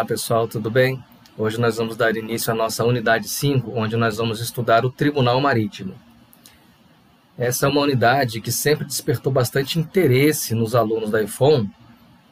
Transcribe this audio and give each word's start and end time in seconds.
Olá 0.00 0.06
pessoal, 0.06 0.48
tudo 0.48 0.70
bem? 0.70 1.04
Hoje 1.36 1.60
nós 1.60 1.76
vamos 1.76 1.94
dar 1.94 2.16
início 2.16 2.50
à 2.50 2.56
nossa 2.56 2.82
unidade 2.86 3.28
5, 3.28 3.70
onde 3.78 3.98
nós 3.98 4.16
vamos 4.16 4.40
estudar 4.40 4.82
o 4.82 4.90
Tribunal 4.90 5.38
Marítimo. 5.42 5.92
Essa 7.36 7.66
é 7.66 7.68
uma 7.68 7.82
unidade 7.82 8.40
que 8.40 8.50
sempre 8.50 8.86
despertou 8.86 9.30
bastante 9.30 9.78
interesse 9.78 10.54
nos 10.54 10.74
alunos 10.74 11.10
da 11.10 11.22
IFOM, 11.22 11.68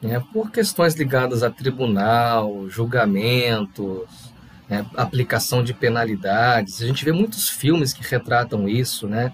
né, 0.01 0.19
por 0.33 0.49
questões 0.49 0.95
ligadas 0.95 1.43
a 1.43 1.51
tribunal, 1.51 2.67
julgamentos, 2.69 4.33
né, 4.67 4.83
aplicação 4.97 5.63
de 5.63 5.71
penalidades. 5.71 6.81
A 6.81 6.87
gente 6.87 7.05
vê 7.05 7.11
muitos 7.11 7.49
filmes 7.49 7.93
que 7.93 8.01
retratam 8.01 8.67
isso, 8.67 9.07
né? 9.07 9.31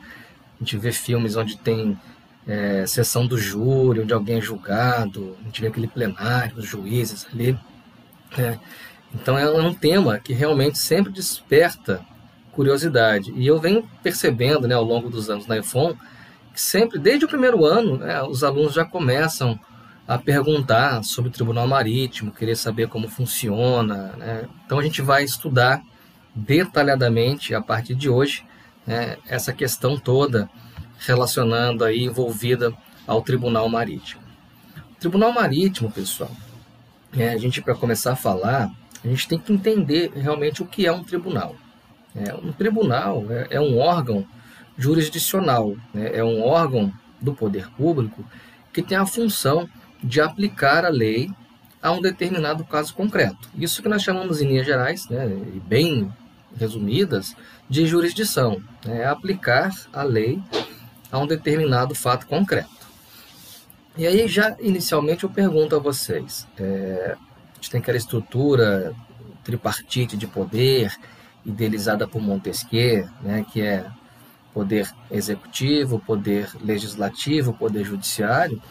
A 0.57 0.59
gente 0.59 0.75
vê 0.75 0.91
filmes 0.91 1.37
onde 1.37 1.57
tem 1.57 1.97
é, 2.45 2.85
sessão 2.85 3.25
do 3.25 3.37
júri, 3.37 4.01
onde 4.01 4.13
alguém 4.13 4.39
é 4.39 4.41
julgado, 4.41 5.37
a 5.39 5.45
gente 5.45 5.61
vê 5.61 5.67
aquele 5.67 5.87
plenário, 5.87 6.57
os 6.57 6.65
juízes 6.65 7.25
ali. 7.33 7.57
Né? 8.37 8.59
Então 9.13 9.37
é 9.37 9.49
um 9.49 9.73
tema 9.73 10.19
que 10.19 10.33
realmente 10.33 10.77
sempre 10.77 11.11
desperta 11.11 12.01
curiosidade. 12.51 13.33
E 13.35 13.45
eu 13.45 13.59
venho 13.59 13.87
percebendo 14.01 14.67
né, 14.67 14.75
ao 14.75 14.83
longo 14.83 15.09
dos 15.09 15.29
anos 15.29 15.45
na 15.47 15.57
EFON 15.57 15.95
que 16.53 16.61
sempre, 16.61 16.97
desde 16.97 17.25
o 17.25 17.27
primeiro 17.27 17.65
ano, 17.65 17.97
né, 17.97 18.23
os 18.23 18.41
alunos 18.41 18.73
já 18.73 18.85
começam 18.85 19.59
a 20.07 20.17
perguntar 20.17 21.03
sobre 21.03 21.29
o 21.29 21.33
Tribunal 21.33 21.67
Marítimo, 21.67 22.31
querer 22.31 22.55
saber 22.55 22.87
como 22.87 23.09
funciona. 23.09 24.13
Né? 24.17 24.47
Então 24.65 24.79
a 24.79 24.83
gente 24.83 25.01
vai 25.01 25.23
estudar 25.23 25.81
detalhadamente 26.33 27.53
a 27.53 27.61
partir 27.61 27.95
de 27.95 28.09
hoje 28.09 28.45
né, 28.87 29.17
essa 29.27 29.51
questão 29.51 29.97
toda 29.97 30.49
relacionando 30.99 31.83
aí 31.83 32.03
envolvida 32.03 32.73
ao 33.05 33.21
Tribunal 33.21 33.67
Marítimo. 33.67 34.21
O 34.93 34.99
Tribunal 34.99 35.33
Marítimo, 35.33 35.91
pessoal, 35.91 36.31
é, 37.17 37.29
a 37.29 37.37
gente 37.37 37.61
para 37.61 37.75
começar 37.75 38.13
a 38.13 38.15
falar, 38.15 38.71
a 39.03 39.07
gente 39.07 39.27
tem 39.27 39.39
que 39.39 39.53
entender 39.53 40.11
realmente 40.15 40.61
o 40.61 40.65
que 40.65 40.85
é 40.85 40.91
um 40.91 41.03
tribunal. 41.03 41.55
É, 42.15 42.33
um 42.33 42.51
tribunal 42.51 43.25
é, 43.29 43.47
é 43.51 43.61
um 43.61 43.77
órgão 43.77 44.25
jurisdicional, 44.77 45.75
né, 45.93 46.11
é 46.13 46.23
um 46.23 46.41
órgão 46.41 46.91
do 47.21 47.33
poder 47.33 47.69
público 47.71 48.25
que 48.73 48.81
tem 48.81 48.97
a 48.97 49.05
função 49.05 49.69
de 50.03 50.19
aplicar 50.19 50.85
a 50.85 50.89
lei 50.89 51.31
a 51.81 51.91
um 51.91 52.01
determinado 52.01 52.65
caso 52.65 52.93
concreto. 52.93 53.49
Isso 53.57 53.81
que 53.81 53.87
nós 53.87 54.01
chamamos 54.01 54.41
em 54.41 54.47
linhas 54.47 54.65
gerais, 54.65 55.07
né, 55.07 55.27
e 55.27 55.59
bem 55.59 56.11
resumidas, 56.57 57.35
de 57.69 57.85
jurisdição. 57.85 58.61
Né, 58.85 59.01
é 59.01 59.05
aplicar 59.05 59.71
a 59.93 60.03
lei 60.03 60.41
a 61.11 61.19
um 61.19 61.27
determinado 61.27 61.95
fato 61.95 62.27
concreto. 62.27 62.74
E 63.97 64.05
aí, 64.05 64.27
já 64.27 64.55
inicialmente, 64.59 65.23
eu 65.23 65.29
pergunto 65.29 65.75
a 65.75 65.79
vocês: 65.79 66.45
é, 66.57 67.15
a 67.15 67.55
gente 67.55 67.71
tem 67.71 67.79
aquela 67.79 67.97
estrutura 67.97 68.93
tripartite 69.43 70.17
de 70.17 70.27
poder, 70.27 70.93
idealizada 71.45 72.07
por 72.07 72.21
Montesquieu, 72.21 73.07
né, 73.21 73.45
que 73.51 73.61
é 73.61 73.85
poder 74.53 74.91
executivo, 75.11 75.99
poder 75.99 76.49
legislativo, 76.61 77.53
poder 77.53 77.85
judiciário. 77.85 78.61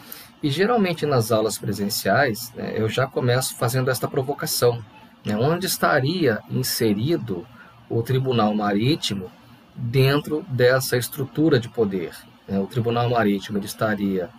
E 0.43 0.49
geralmente 0.49 1.05
nas 1.05 1.31
aulas 1.31 1.57
presenciais, 1.57 2.51
né, 2.53 2.73
eu 2.75 2.87
já 2.87 3.07
começo 3.07 3.55
fazendo 3.55 3.89
esta 3.89 4.07
provocação: 4.07 4.83
né, 5.25 5.35
onde 5.35 5.65
estaria 5.65 6.39
inserido 6.51 7.47
o 7.89 8.03
Tribunal 8.03 8.53
Marítimo 8.53 9.31
dentro 9.75 10.45
dessa 10.49 10.97
estrutura 10.97 11.59
de 11.59 11.69
poder? 11.69 12.11
É, 12.47 12.59
o 12.59 12.67
Tribunal 12.67 13.09
Marítimo 13.09 13.57
estaria 13.57 14.29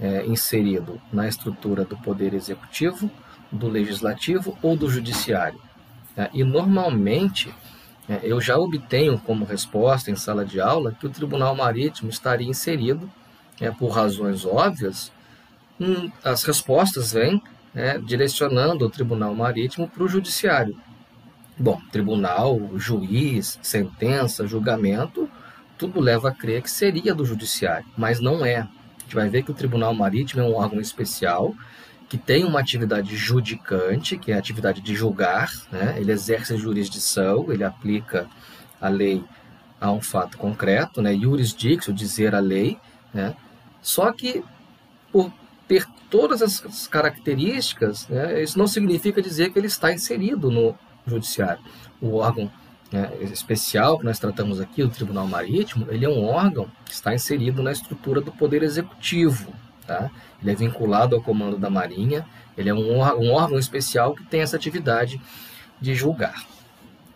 é, 0.00 0.24
inserido 0.26 1.00
na 1.12 1.28
estrutura 1.28 1.84
do 1.84 1.96
Poder 1.96 2.34
Executivo, 2.34 3.10
do 3.50 3.68
Legislativo 3.68 4.56
ou 4.62 4.76
do 4.76 4.88
Judiciário. 4.88 5.60
É, 6.16 6.28
e 6.32 6.44
normalmente 6.44 7.52
é, 8.08 8.20
eu 8.22 8.40
já 8.40 8.56
obtenho 8.56 9.18
como 9.18 9.44
resposta 9.44 10.10
em 10.10 10.16
sala 10.16 10.44
de 10.44 10.60
aula 10.60 10.92
que 10.92 11.06
o 11.06 11.10
Tribunal 11.10 11.54
Marítimo 11.54 12.10
estaria 12.10 12.48
inserido, 12.48 13.10
é, 13.60 13.70
por 13.70 13.88
razões 13.88 14.44
óbvias, 14.44 15.12
hum, 15.80 16.10
as 16.24 16.44
respostas 16.44 17.12
vêm 17.12 17.42
é, 17.74 17.98
direcionando 17.98 18.86
o 18.86 18.90
Tribunal 18.90 19.34
Marítimo 19.34 19.88
para 19.88 20.02
o 20.02 20.08
Judiciário. 20.08 20.76
Bom, 21.60 21.80
tribunal, 21.90 22.60
juiz, 22.76 23.58
sentença, 23.60 24.46
julgamento, 24.46 25.28
tudo 25.76 26.00
leva 26.00 26.28
a 26.28 26.32
crer 26.32 26.62
que 26.62 26.70
seria 26.70 27.12
do 27.12 27.24
judiciário, 27.24 27.84
mas 27.96 28.20
não 28.20 28.46
é. 28.46 28.68
Gente 29.08 29.14
vai 29.14 29.30
ver 29.30 29.42
que 29.42 29.50
o 29.50 29.54
Tribunal 29.54 29.94
Marítimo 29.94 30.42
é 30.42 30.44
um 30.44 30.54
órgão 30.54 30.78
especial 30.82 31.54
que 32.10 32.18
tem 32.18 32.44
uma 32.44 32.60
atividade 32.60 33.16
judicante, 33.16 34.18
que 34.18 34.32
é 34.32 34.34
a 34.34 34.38
atividade 34.38 34.82
de 34.82 34.94
julgar, 34.94 35.50
né? 35.72 35.94
ele 35.98 36.12
exerce 36.12 36.52
jurisdição, 36.58 37.50
ele 37.50 37.64
aplica 37.64 38.28
a 38.78 38.88
lei 38.90 39.24
a 39.80 39.90
um 39.90 40.02
fato 40.02 40.36
concreto, 40.36 41.00
né? 41.00 41.14
dizer 41.90 42.34
a 42.34 42.38
lei, 42.38 42.76
né? 43.14 43.34
só 43.80 44.12
que 44.12 44.44
por 45.10 45.32
ter 45.66 45.86
todas 46.10 46.42
essas 46.42 46.86
características, 46.86 48.06
né? 48.08 48.42
isso 48.42 48.58
não 48.58 48.68
significa 48.68 49.22
dizer 49.22 49.50
que 49.50 49.58
ele 49.58 49.68
está 49.68 49.90
inserido 49.90 50.50
no 50.50 50.74
judiciário. 51.06 51.62
O 51.98 52.16
órgão 52.16 52.52
né, 52.90 53.12
especial 53.20 53.98
que 53.98 54.04
nós 54.04 54.18
tratamos 54.18 54.60
aqui, 54.60 54.82
o 54.82 54.88
Tribunal 54.88 55.26
Marítimo, 55.26 55.86
ele 55.90 56.04
é 56.04 56.08
um 56.08 56.24
órgão 56.24 56.68
que 56.84 56.92
está 56.92 57.14
inserido 57.14 57.62
na 57.62 57.72
estrutura 57.72 58.20
do 58.20 58.32
Poder 58.32 58.62
Executivo. 58.62 59.52
Tá? 59.86 60.10
Ele 60.40 60.50
é 60.50 60.54
vinculado 60.54 61.16
ao 61.16 61.22
comando 61.22 61.58
da 61.58 61.70
Marinha, 61.70 62.26
ele 62.56 62.68
é 62.68 62.74
um, 62.74 62.98
um 63.00 63.32
órgão 63.32 63.58
especial 63.58 64.14
que 64.14 64.24
tem 64.24 64.40
essa 64.40 64.56
atividade 64.56 65.20
de 65.80 65.94
julgar. 65.94 66.44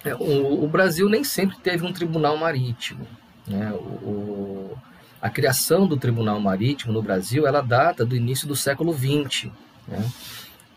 É, 0.05 0.15
o, 0.15 0.65
o 0.65 0.69
Brasil 0.69 1.09
nem 1.09 1.23
sempre 1.25 1.57
teve 1.59 1.87
um 1.87 1.93
tribunal 1.93 2.37
marítimo. 2.37 3.07
Né? 3.47 3.73
O, 3.73 3.77
o, 3.77 4.79
a 5.21 5.31
criação 5.31 5.87
do 5.87 5.97
Tribunal 5.97 6.41
Marítimo 6.41 6.93
no 6.93 7.03
Brasil 7.03 7.47
ela 7.47 7.61
data 7.61 8.05
do 8.05 8.17
início 8.17 8.47
do 8.49 8.57
século 8.57 8.93
XX. 8.93 9.51
Né? 9.87 10.11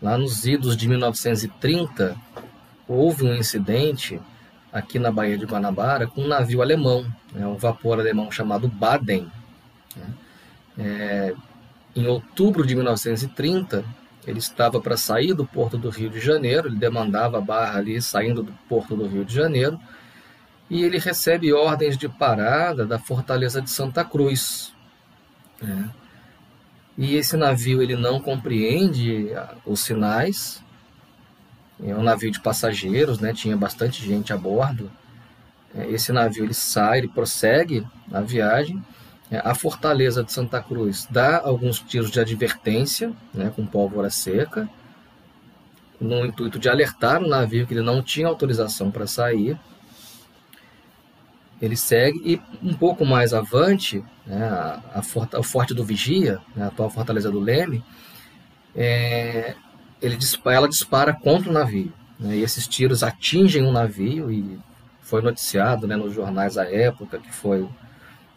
Lá 0.00 0.16
nos 0.16 0.46
idos 0.46 0.76
de 0.76 0.88
1930, 0.88 2.16
houve 2.86 3.24
um 3.24 3.34
incidente 3.34 4.20
aqui 4.76 4.98
na 4.98 5.10
Baía 5.10 5.38
de 5.38 5.46
Guanabara 5.46 6.06
com 6.06 6.20
um 6.20 6.28
navio 6.28 6.60
alemão, 6.60 7.10
né, 7.32 7.46
um 7.46 7.56
vapor 7.56 7.98
alemão 7.98 8.30
chamado 8.30 8.68
Baden. 8.68 9.26
Né. 9.96 10.06
É, 10.78 11.34
em 11.94 12.06
outubro 12.06 12.66
de 12.66 12.74
1930, 12.74 13.82
ele 14.26 14.38
estava 14.38 14.78
para 14.78 14.98
sair 14.98 15.32
do 15.32 15.46
porto 15.46 15.78
do 15.78 15.88
Rio 15.88 16.10
de 16.10 16.20
Janeiro, 16.20 16.68
ele 16.68 16.76
demandava 16.76 17.38
a 17.38 17.40
barra 17.40 17.78
ali 17.78 18.02
saindo 18.02 18.42
do 18.42 18.52
porto 18.68 18.94
do 18.94 19.06
Rio 19.06 19.24
de 19.24 19.34
Janeiro, 19.34 19.80
e 20.68 20.84
ele 20.84 20.98
recebe 20.98 21.54
ordens 21.54 21.96
de 21.96 22.06
parada 22.06 22.84
da 22.84 22.98
fortaleza 22.98 23.62
de 23.62 23.70
Santa 23.70 24.04
Cruz. 24.04 24.74
Né. 25.62 25.88
E 26.98 27.14
esse 27.16 27.34
navio 27.34 27.80
ele 27.80 27.96
não 27.96 28.20
compreende 28.20 29.28
os 29.64 29.80
sinais, 29.80 30.62
é 31.82 31.94
um 31.94 32.02
navio 32.02 32.30
de 32.30 32.40
passageiros, 32.40 33.18
né? 33.18 33.32
Tinha 33.32 33.56
bastante 33.56 34.04
gente 34.04 34.32
a 34.32 34.36
bordo. 34.36 34.90
É, 35.74 35.90
esse 35.90 36.12
navio 36.12 36.44
ele 36.44 36.54
sai, 36.54 36.98
ele 36.98 37.08
prossegue 37.08 37.86
a 38.12 38.20
viagem. 38.20 38.82
É, 39.30 39.38
a 39.44 39.54
fortaleza 39.54 40.24
de 40.24 40.32
Santa 40.32 40.62
Cruz 40.62 41.06
dá 41.10 41.40
alguns 41.40 41.80
tiros 41.80 42.10
de 42.10 42.20
advertência, 42.20 43.12
né, 43.34 43.52
com 43.54 43.66
pólvora 43.66 44.08
seca, 44.08 44.68
no 46.00 46.24
intuito 46.24 46.58
de 46.58 46.68
alertar 46.68 47.22
o 47.22 47.28
navio 47.28 47.66
que 47.66 47.74
ele 47.74 47.82
não 47.82 48.02
tinha 48.02 48.28
autorização 48.28 48.90
para 48.90 49.06
sair. 49.06 49.58
Ele 51.60 51.76
segue 51.76 52.20
e 52.24 52.40
um 52.62 52.74
pouco 52.74 53.04
mais 53.04 53.34
avante, 53.34 54.04
né, 54.26 54.46
a, 54.46 54.80
a, 54.94 55.38
o 55.38 55.42
Forte 55.42 55.74
do 55.74 55.84
Vigia, 55.84 56.38
né, 56.54 56.64
a 56.64 56.68
atual 56.68 56.90
fortaleza 56.90 57.30
do 57.30 57.40
Leme, 57.40 57.82
é, 58.74 59.56
ele, 60.00 60.18
ela 60.46 60.68
dispara 60.68 61.12
contra 61.12 61.50
o 61.50 61.52
navio. 61.52 61.92
Né, 62.18 62.36
e 62.36 62.42
esses 62.42 62.66
tiros 62.66 63.02
atingem 63.02 63.64
o 63.64 63.68
um 63.68 63.72
navio 63.72 64.30
e 64.30 64.58
foi 65.00 65.22
noticiado 65.22 65.86
né, 65.86 65.96
nos 65.96 66.14
jornais 66.14 66.56
à 66.56 66.64
época 66.64 67.18
que 67.18 67.32
foi 67.32 67.66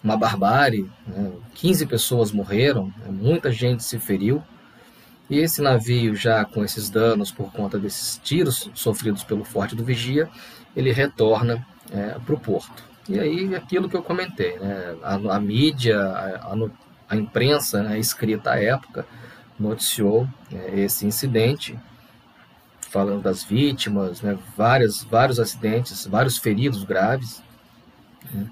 uma 0.04 0.18
barbárie. 0.18 0.90
Né, 1.08 1.32
15 1.56 1.86
pessoas 1.86 2.32
morreram, 2.32 2.94
né, 3.00 3.10
muita 3.10 3.52
gente 3.52 3.84
se 3.84 3.98
feriu. 4.00 4.44
E 5.30 5.38
esse 5.38 5.62
navio, 5.62 6.16
já 6.16 6.44
com 6.44 6.64
esses 6.64 6.90
danos 6.90 7.32
por 7.32 7.52
conta 7.52 7.78
desses 7.78 8.20
tiros 8.24 8.70
sofridos 8.74 9.24
pelo 9.24 9.44
Forte 9.44 9.76
do 9.76 9.84
Vigia, 9.84 10.28
ele 10.76 10.92
retorna 10.92 11.66
é, 11.92 12.16
para 12.26 12.34
o 12.34 12.40
porto. 12.40 12.84
E 13.08 13.20
aí, 13.20 13.56
aquilo 13.56 13.90
que 13.90 13.96
eu 13.96 14.04
comentei, 14.04 14.58
né, 14.60 14.96
a, 15.04 15.16
a 15.36 15.40
mídia, 15.40 16.00
a, 16.00 16.54
a, 16.54 16.70
a 17.10 17.16
imprensa 17.16 17.82
né, 17.82 18.00
escrita 18.00 18.52
à 18.52 18.60
época, 18.60 19.06
noticiou 19.60 20.28
é, 20.52 20.80
esse 20.80 21.06
incidente, 21.06 21.78
falando 22.90 23.22
das 23.22 23.44
vítimas, 23.44 24.22
né, 24.22 24.38
várias, 24.56 25.04
vários 25.04 25.40
acidentes, 25.40 26.08
vários 26.08 26.38
feridos 26.38 26.84
graves. 26.84 27.44
Né, 28.32 28.50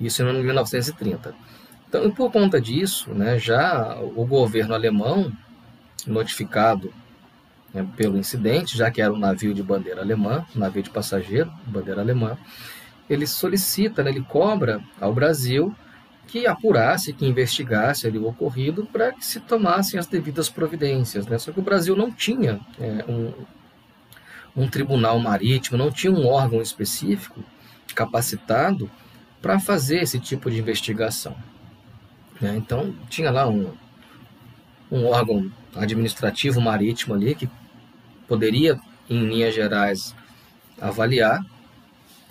isso 0.00 0.22
em 0.22 0.42
1930. 0.42 1.34
Então, 1.88 2.10
por 2.10 2.30
conta 2.30 2.60
disso, 2.60 3.10
né, 3.12 3.38
já 3.38 3.96
o 3.98 4.26
governo 4.26 4.74
alemão, 4.74 5.32
notificado 6.06 6.92
né, 7.72 7.86
pelo 7.96 8.18
incidente, 8.18 8.76
já 8.76 8.90
que 8.90 9.00
era 9.00 9.12
um 9.12 9.18
navio 9.18 9.54
de 9.54 9.62
bandeira 9.62 10.00
alemã, 10.00 10.44
um 10.54 10.58
navio 10.58 10.82
de 10.82 10.90
passageiro, 10.90 11.52
bandeira 11.66 12.00
alemã, 12.00 12.36
ele 13.08 13.26
solicita, 13.26 14.02
né, 14.02 14.10
ele 14.10 14.22
cobra 14.22 14.82
ao 15.00 15.14
Brasil 15.14 15.74
que 16.26 16.46
apurasse, 16.46 17.12
que 17.12 17.24
investigasse 17.24 18.06
ali 18.06 18.18
o 18.18 18.26
ocorrido 18.26 18.84
para 18.86 19.12
que 19.12 19.24
se 19.24 19.40
tomassem 19.40 19.98
as 19.98 20.06
devidas 20.06 20.48
providências. 20.48 21.26
Né? 21.26 21.38
Só 21.38 21.52
que 21.52 21.60
o 21.60 21.62
Brasil 21.62 21.96
não 21.96 22.10
tinha 22.10 22.60
é, 22.80 23.04
um, 23.08 23.32
um 24.56 24.68
tribunal 24.68 25.18
marítimo, 25.18 25.78
não 25.78 25.90
tinha 25.90 26.12
um 26.12 26.26
órgão 26.26 26.60
específico 26.60 27.42
capacitado 27.94 28.90
para 29.40 29.58
fazer 29.60 30.02
esse 30.02 30.18
tipo 30.18 30.50
de 30.50 30.58
investigação. 30.58 31.36
Né? 32.40 32.56
Então, 32.56 32.94
tinha 33.08 33.30
lá 33.30 33.48
um, 33.48 33.72
um 34.90 35.06
órgão 35.06 35.50
administrativo 35.74 36.60
marítimo 36.60 37.14
ali 37.14 37.34
que 37.34 37.48
poderia, 38.26 38.80
em 39.08 39.26
linhas 39.26 39.54
gerais, 39.54 40.14
avaliar, 40.80 41.44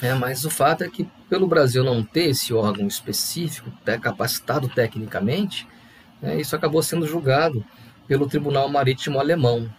é, 0.01 0.13
mas 0.13 0.43
o 0.43 0.49
fato 0.49 0.83
é 0.83 0.89
que, 0.89 1.07
pelo 1.29 1.47
Brasil 1.47 1.83
não 1.83 2.03
ter 2.03 2.29
esse 2.29 2.53
órgão 2.53 2.87
específico, 2.87 3.71
até 3.81 3.97
capacitado 3.97 4.67
tecnicamente, 4.67 5.67
é, 6.21 6.39
isso 6.39 6.55
acabou 6.55 6.83
sendo 6.83 7.07
julgado 7.07 7.63
pelo 8.07 8.27
Tribunal 8.27 8.67
Marítimo 8.69 9.19
Alemão. 9.19 9.69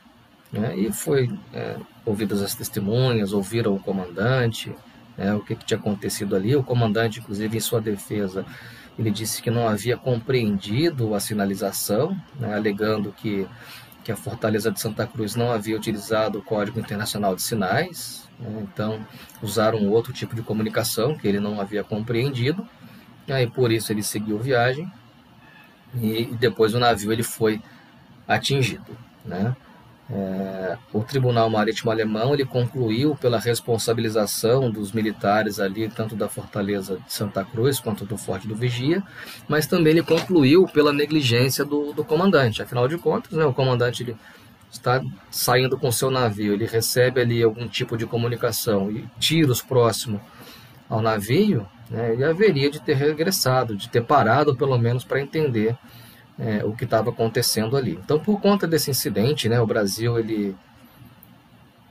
Né, 0.53 0.77
e 0.77 0.93
foi 0.93 1.29
é, 1.53 1.77
ouvidas 2.05 2.41
as 2.41 2.55
testemunhas, 2.55 3.33
ouviram 3.33 3.75
o 3.75 3.81
comandante, 3.81 4.75
né, 5.19 5.35
o 5.35 5.41
que, 5.41 5.57
que, 5.57 5.65
tinha 5.65 5.79
acontecido 5.79 6.37
ali. 6.37 6.55
O 6.57 6.63
comandante, 6.63 7.19
inclusive, 7.21 7.57
em 7.57 7.61
sua 7.61 7.81
defesa, 7.81 8.47
ele 8.99 9.11
disse 9.11 9.43
que 9.43 9.51
não 9.51 9.69
havia 9.69 9.97
compreendido 9.97 11.15
a 11.15 11.21
sinalização, 11.21 12.17
né, 12.39 12.55
alegando 12.55 13.13
que, 13.13 13.47
que 14.05 14.13
a 14.13 14.17
Fortaleza 14.17 14.71
de 14.71 14.81
Santa 14.81 15.07
Cruz 15.07 15.35
não 15.35 15.51
havia 15.51 15.77
utilizado 15.77 16.39
o 16.39 16.43
Código 16.43 16.79
Internacional 16.81 17.35
de 17.35 17.43
Sinais, 17.43 18.26
né? 18.26 18.26
Então, 18.39 19.05
usaram 19.43 19.89
outro 19.89 20.13
tipo 20.13 20.35
de 20.35 20.43
comunicação 20.43 21.17
que 21.17 21.27
ele 21.27 21.41
não 21.41 21.61
havia 21.61 21.83
compreendido. 21.83 22.67
E 23.27 23.33
aí, 23.33 23.47
por 23.47 23.73
isso, 23.73 23.93
ele 23.93 24.03
seguiu 24.03 24.39
viagem 24.39 24.91
e 25.95 26.27
depois 26.27 26.75
o 26.75 26.79
navio 26.79 27.13
ele 27.13 27.23
foi 27.23 27.61
atingido. 28.29 28.97
Né? 29.25 29.57
É, 30.09 30.79
o 30.93 31.03
Tribunal 31.03 31.51
Marítimo 31.51 31.91
Alemão 31.91 32.33
ele 32.33 32.45
concluiu 32.45 33.17
pela 33.17 33.41
responsabilização 33.41 34.71
dos 34.71 34.93
militares 34.93 35.59
ali, 35.59 35.89
tanto 35.89 36.15
da 36.15 36.29
Fortaleza 36.29 36.99
de 37.05 37.13
Santa 37.13 37.45
Cruz 37.45 37.81
quanto 37.81 38.05
do 38.05 38.17
Forte 38.17 38.47
do 38.47 38.55
Vigia, 38.55 39.03
mas 39.49 39.67
também 39.67 39.95
ele 39.95 40.03
concluiu 40.03 40.67
pela 40.69 40.93
negligência 40.93 41.65
do, 41.65 41.93
do 41.93 42.05
comandante. 42.05 42.63
Afinal 42.63 42.87
de 42.87 42.97
contas, 42.99 43.33
né, 43.33 43.45
o 43.45 43.53
comandante 43.53 44.05
ele 44.05 44.17
está 44.71 45.03
saindo 45.31 45.79
com 45.79 45.91
seu 45.91 46.11
navio, 46.11 46.53
ele 46.53 46.67
recebe 46.67 47.21
ali 47.21 47.43
algum 47.43 47.67
tipo 47.67 47.97
de 47.97 48.07
comunicação 48.07 48.91
e 48.91 49.09
tiros 49.19 49.63
próximo 49.63 50.21
ao 50.89 51.01
navio, 51.01 51.67
né, 51.91 52.13
ele 52.13 52.25
haveria 52.25 52.71
de 52.71 52.81
ter 52.81 52.95
regressado, 52.95 53.77
de 53.77 53.89
ter 53.89 54.03
parado 54.03 54.57
pelo 54.57 54.79
menos 54.79 55.05
para 55.05 55.21
entender 55.21 55.77
é, 56.39 56.65
o 56.65 56.73
que 56.73 56.85
estava 56.85 57.11
acontecendo 57.11 57.77
ali. 57.77 57.93
Então, 57.93 58.19
por 58.19 58.41
conta 58.41 58.67
desse 58.67 58.91
incidente, 58.91 59.49
né, 59.49 59.61
o 59.61 59.67
Brasil 59.67 60.19
ele 60.19 60.55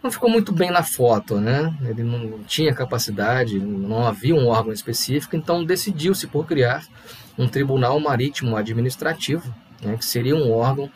não 0.05 0.11
ficou 0.11 0.29
muito 0.29 0.51
bem 0.53 0.69
na 0.69 0.83
foto, 0.83 1.39
né? 1.39 1.75
Ele 1.81 2.03
não 2.03 2.43
tinha 2.43 2.75
capacidade, 2.75 3.57
não 3.57 4.05
havia 4.05 4.35
um 4.35 4.47
órgão 4.47 4.71
específico, 4.71 5.35
então 5.35 5.65
decidiu-se 5.65 6.27
por 6.27 6.45
criar 6.45 6.85
um 7.35 7.47
tribunal 7.47 7.99
marítimo 7.99 8.55
administrativo, 8.55 9.51
né, 9.81 9.97
que 9.97 10.05
seria 10.05 10.35
um 10.35 10.51
órgão 10.51 10.91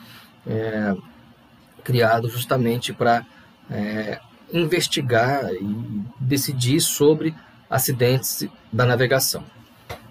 é, 0.46 0.96
criado 1.90 2.30
justamente 2.30 2.94
para 2.94 3.26
é, 3.68 4.20
investigar 4.54 5.52
e 5.52 6.04
decidir 6.20 6.80
sobre 6.80 7.34
acidentes 7.68 8.48
da 8.72 8.86
navegação. 8.86 9.44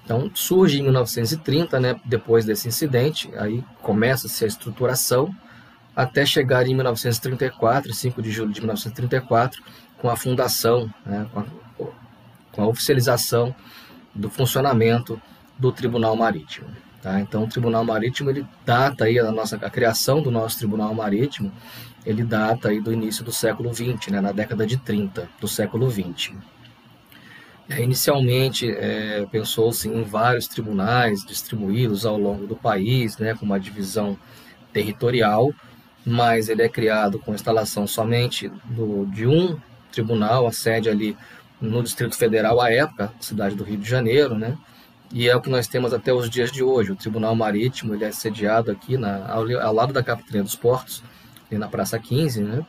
Então 0.05 0.29
surge 0.35 0.81
em 0.81 0.83
1930, 0.83 1.79
né, 1.79 2.01
depois 2.05 2.45
desse 2.45 2.67
incidente, 2.67 3.31
aí 3.37 3.63
começa-se 3.81 4.45
a 4.45 4.49
estruturação 4.49 5.33
até 5.95 6.27
chegar 6.27 6.67
em 6.67 6.75
1934, 6.75 7.95
5 7.95 8.21
de 8.21 8.33
julho 8.33 8.53
de 8.53 8.61
1934, 8.61 9.63
com 9.99 10.11
a 10.11 10.17
fundação, 10.17 10.93
né, 11.07 11.29
com, 11.33 11.41
a, 11.41 11.45
com 12.51 12.63
a 12.63 12.67
oficialização 12.67 13.55
do 14.13 14.29
funcionamento 14.29 15.21
do 15.57 15.71
Tribunal 15.71 16.17
Marítimo. 16.17 16.69
Tá? 17.03 17.21
Então, 17.21 17.45
o 17.45 17.49
Tribunal 17.49 17.85
Marítimo 17.85 18.31
ele 18.31 18.45
data 18.67 19.05
aí 19.05 19.19
a 19.19 19.31
nossa 19.31 19.57
a 19.57 19.71
criação 19.71 20.21
do 20.21 20.31
nosso 20.31 20.59
Tribunal 20.59 20.93
Marítimo, 20.95 21.53
ele 22.05 22.25
data 22.25 22.71
aí 22.71 22.81
do 22.81 22.93
início 22.93 23.25
do 23.25 23.31
século 23.31 23.73
XX, 23.73 24.09
né, 24.11 24.21
na 24.21 24.33
década 24.33 24.67
de 24.67 24.77
30 24.79 25.29
do 25.41 25.47
século 25.47 25.89
XX. 25.91 26.33
É, 27.69 27.83
inicialmente 27.83 28.71
é, 28.71 29.27
pensou-se 29.31 29.89
em 29.89 30.03
vários 30.03 30.49
tribunais 30.49 31.25
distribuídos 31.25 32.07
ao 32.07 32.17
longo 32.19 32.47
do 32.47 32.57
país, 32.57 33.19
né, 33.19 33.35
com 33.35 33.45
uma 33.45 33.61
divisão 33.61 34.19
territorial, 34.73 35.53
mas 36.05 36.49
ele 36.49 36.63
é 36.63 36.69
criado 36.69 37.19
com 37.19 37.35
instalação 37.35 37.87
somente 37.87 38.51
do, 38.65 39.05
de 39.07 39.27
um 39.27 39.59
tribunal, 39.93 40.47
a 40.47 40.53
sede 40.53 40.89
ali 40.89 41.17
no 41.61 41.83
Distrito 41.83 42.17
Federal 42.17 42.61
à 42.61 42.71
época, 42.73 43.13
cidade 43.21 43.55
do 43.55 43.65
Rio 43.65 43.79
de 43.79 43.89
Janeiro, 43.89 44.35
né, 44.35 44.57
e 45.13 45.29
é 45.29 45.35
o 45.35 45.41
que 45.41 45.49
nós 45.49 45.67
temos 45.67 45.93
até 45.93 46.13
os 46.13 46.29
dias 46.29 46.53
de 46.53 46.63
hoje. 46.63 46.93
O 46.93 46.97
Tribunal 46.97 47.35
Marítimo 47.35 47.95
ele 47.95 48.05
é 48.05 48.13
sediado 48.13 48.71
aqui 48.71 48.97
na, 48.97 49.27
ao, 49.31 49.51
ao 49.61 49.75
lado 49.75 49.93
da 49.93 50.03
Capitania 50.03 50.43
dos 50.43 50.55
Portos, 50.55 51.03
ali 51.51 51.59
na 51.59 51.69
Praça 51.69 51.99
15, 51.99 52.43
né? 52.43 52.67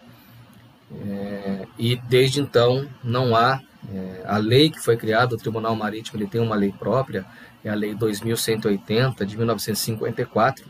É, 0.91 1.68
e 1.77 1.95
desde 1.95 2.41
então 2.41 2.88
não 3.03 3.36
há 3.36 3.62
é, 3.94 4.24
a 4.25 4.38
lei 4.38 4.69
que 4.69 4.80
foi 4.80 4.97
criada, 4.97 5.36
o 5.36 5.38
Tribunal 5.38 5.75
Marítimo 5.75 6.19
ele 6.19 6.27
tem 6.27 6.41
uma 6.41 6.56
lei 6.56 6.71
própria, 6.71 7.25
é 7.63 7.69
a 7.69 7.75
Lei 7.75 7.94
2180 7.94 9.25
de 9.25 9.38
1954. 9.38 10.65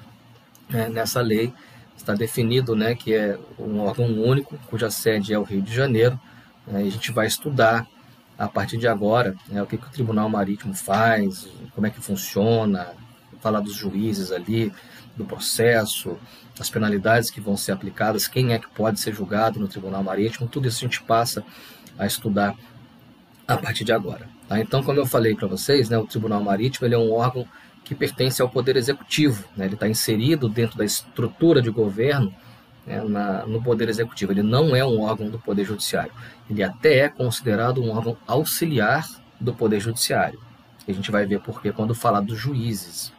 É, 0.73 0.89
nessa 0.89 1.21
lei 1.21 1.53
está 1.95 2.13
definido, 2.13 2.75
né, 2.75 2.95
que 2.95 3.13
é 3.13 3.37
um 3.57 3.79
órgão 3.79 4.07
único 4.07 4.57
cuja 4.67 4.89
sede 4.89 5.33
é 5.33 5.39
o 5.39 5.43
Rio 5.43 5.61
de 5.61 5.73
Janeiro. 5.73 6.19
É, 6.71 6.81
e 6.83 6.87
a 6.87 6.91
gente 6.91 7.11
vai 7.11 7.27
estudar 7.27 7.87
a 8.39 8.47
partir 8.47 8.77
de 8.77 8.87
agora, 8.87 9.35
né, 9.49 9.61
o 9.61 9.67
que, 9.67 9.77
que 9.77 9.85
o 9.85 9.89
Tribunal 9.89 10.29
Marítimo 10.29 10.73
faz, 10.73 11.45
como 11.75 11.85
é 11.85 11.89
que 11.89 11.99
funciona, 11.99 12.87
falar 13.41 13.59
dos 13.59 13.73
juízes 13.73 14.31
ali, 14.31 14.71
do 15.17 15.25
processo, 15.25 16.17
as 16.57 16.69
penalidades 16.69 17.29
que 17.29 17.41
vão 17.41 17.57
ser 17.57 17.73
aplicadas, 17.73 18.29
quem 18.29 18.53
é 18.53 18.59
que 18.59 18.69
pode 18.69 18.97
ser 19.01 19.13
julgado 19.13 19.59
no 19.59 19.67
Tribunal 19.67 20.01
Marítimo, 20.01 20.47
tudo 20.47 20.69
isso 20.69 20.77
a 20.77 20.87
gente 20.87 21.03
passa 21.03 21.43
a 21.97 22.05
estudar 22.05 22.55
a 23.45 23.57
partir 23.57 23.83
de 23.83 23.91
agora. 23.91 24.29
Tá? 24.47 24.57
Então, 24.57 24.81
como 24.81 24.97
eu 24.97 25.05
falei 25.05 25.35
para 25.35 25.47
vocês, 25.47 25.89
né, 25.89 25.97
o 25.97 26.07
Tribunal 26.07 26.41
Marítimo 26.41 26.87
ele 26.87 26.95
é 26.95 26.97
um 26.97 27.11
órgão 27.11 27.45
que 27.83 27.93
pertence 27.93 28.41
ao 28.41 28.49
Poder 28.49 28.77
Executivo, 28.77 29.43
né, 29.57 29.65
ele 29.65 29.73
está 29.73 29.89
inserido 29.89 30.47
dentro 30.47 30.77
da 30.77 30.85
estrutura 30.85 31.61
de 31.61 31.69
governo 31.69 32.33
né, 32.89 33.03
na, 33.03 33.45
no 33.45 33.61
Poder 33.61 33.87
Executivo. 33.87 34.33
Ele 34.33 34.41
não 34.41 34.75
é 34.75 34.83
um 34.83 35.01
órgão 35.01 35.29
do 35.29 35.37
Poder 35.37 35.63
Judiciário. 35.63 36.11
Ele 36.49 36.63
até 36.63 37.01
é 37.01 37.09
considerado 37.09 37.81
um 37.81 37.91
órgão 37.91 38.17
auxiliar 38.25 39.07
do 39.39 39.53
Poder 39.53 39.79
Judiciário. 39.79 40.39
A 40.87 40.91
gente 40.91 41.11
vai 41.11 41.23
ver 41.25 41.39
por 41.39 41.61
quê 41.61 41.71
quando 41.71 41.93
falar 41.93 42.21
dos 42.21 42.39
juízes. 42.39 43.13